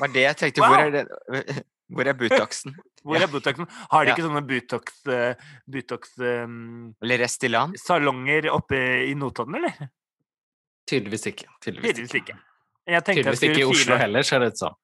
[0.00, 0.62] var det jeg tenkte.
[0.62, 0.70] Wow.
[0.74, 1.64] Hvor er det
[1.94, 2.74] Hvor er Botoxen?
[3.04, 3.66] Hvor er Botoxen?
[3.92, 4.14] Har de Ja.
[4.16, 5.34] ikke sånne Botox, eh,
[5.70, 7.78] Botox um, Eller Restylane?
[7.78, 9.90] salonger oppe i Notodden, eller?
[10.88, 11.46] Tydeligvis ikke.
[11.62, 12.34] Tydeligvis, Tydeligvis ikke.
[12.38, 12.53] Jeg
[12.86, 14.78] Tydeligvis ikke i Oslo file, heller, ser det ut som.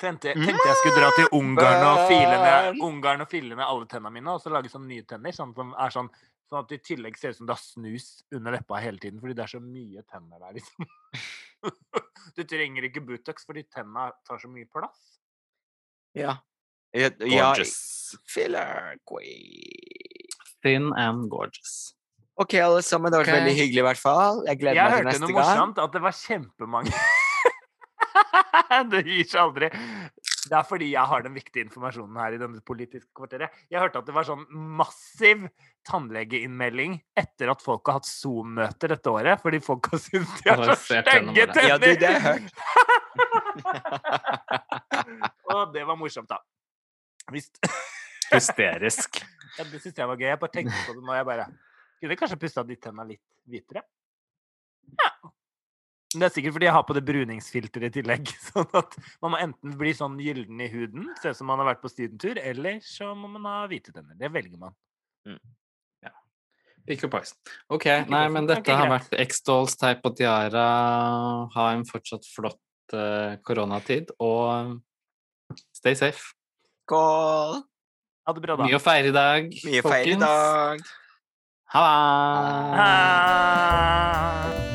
[0.00, 3.90] tenkte, tenkte jeg skulle dra til Ungarn og file med, Ungarn og file med alle
[3.90, 6.10] tennene mine, og så lage sånne nye tenner, sånn, som er sånn,
[6.50, 9.20] sånn at det i tillegg ser ut som det har snus under leppa hele tiden,
[9.22, 10.90] fordi det er så mye tenner der, liksom.
[12.34, 15.20] Du trenger ikke Butox fordi tennene tar så mye plass.
[16.16, 16.38] Ja
[16.94, 18.16] Gorgeous.
[18.26, 20.28] filler queen.
[20.62, 21.94] Thin and gorgeous.
[22.34, 23.12] OK, alle sammen.
[23.12, 23.40] Det har vært okay.
[23.44, 24.36] veldig hyggelig, i hvert fall.
[24.48, 25.14] Jeg gleder Jeg meg til neste gang.
[25.14, 26.92] Jeg hørte noe morsomt, at det var kjempemange
[28.92, 29.68] Det gir seg aldri.
[30.44, 33.48] Det er fordi jeg har den viktige informasjonen her i denne politiske kvarteret.
[33.72, 35.38] Jeg hørte at det var sånn massiv
[35.88, 40.58] tannlegeinnmelding etter at folk har hatt Zoom-møter dette året, fordi folk har syntes de har
[40.60, 41.62] Har så stenge stygge det.
[41.70, 42.48] Ja, du, det har jeg hørt.
[45.54, 46.38] Og det var morsomt, da.
[47.32, 47.54] Visst.
[48.32, 49.10] Hysterisk.
[49.54, 50.26] Ja, det syns jeg var gøy.
[50.26, 51.12] Jeg bare tenkte på det nå.
[51.14, 51.44] Jeg bare
[52.02, 53.84] Kunne kanskje pussa de tenna litt hvitere?
[55.00, 55.10] Ja.
[56.14, 58.30] Men det er sikkert fordi jeg har på det bruningsfilteret i tillegg.
[58.50, 61.72] Sånn at man må enten bli sånn gylden i huden, se ut som man har
[61.72, 64.14] vært på sydentur, eller så må man ha hvite tenner.
[64.18, 64.76] Det velger man.
[66.84, 67.38] Pick your poison.
[67.72, 70.64] OK, nei, men dette dette har vært X-Dolls, Teip og Tiara.
[71.54, 74.74] Ha en fortsatt flott uh, koronatid, og
[75.72, 76.34] stay safe.
[76.84, 77.62] Skål!
[78.24, 78.68] Ha det bra, da.
[78.68, 80.26] Mye å feire i dag, Mye feil i folkens.
[80.26, 80.84] dag.
[81.74, 81.80] Ha
[82.44, 82.78] det!
[82.78, 84.73] Ha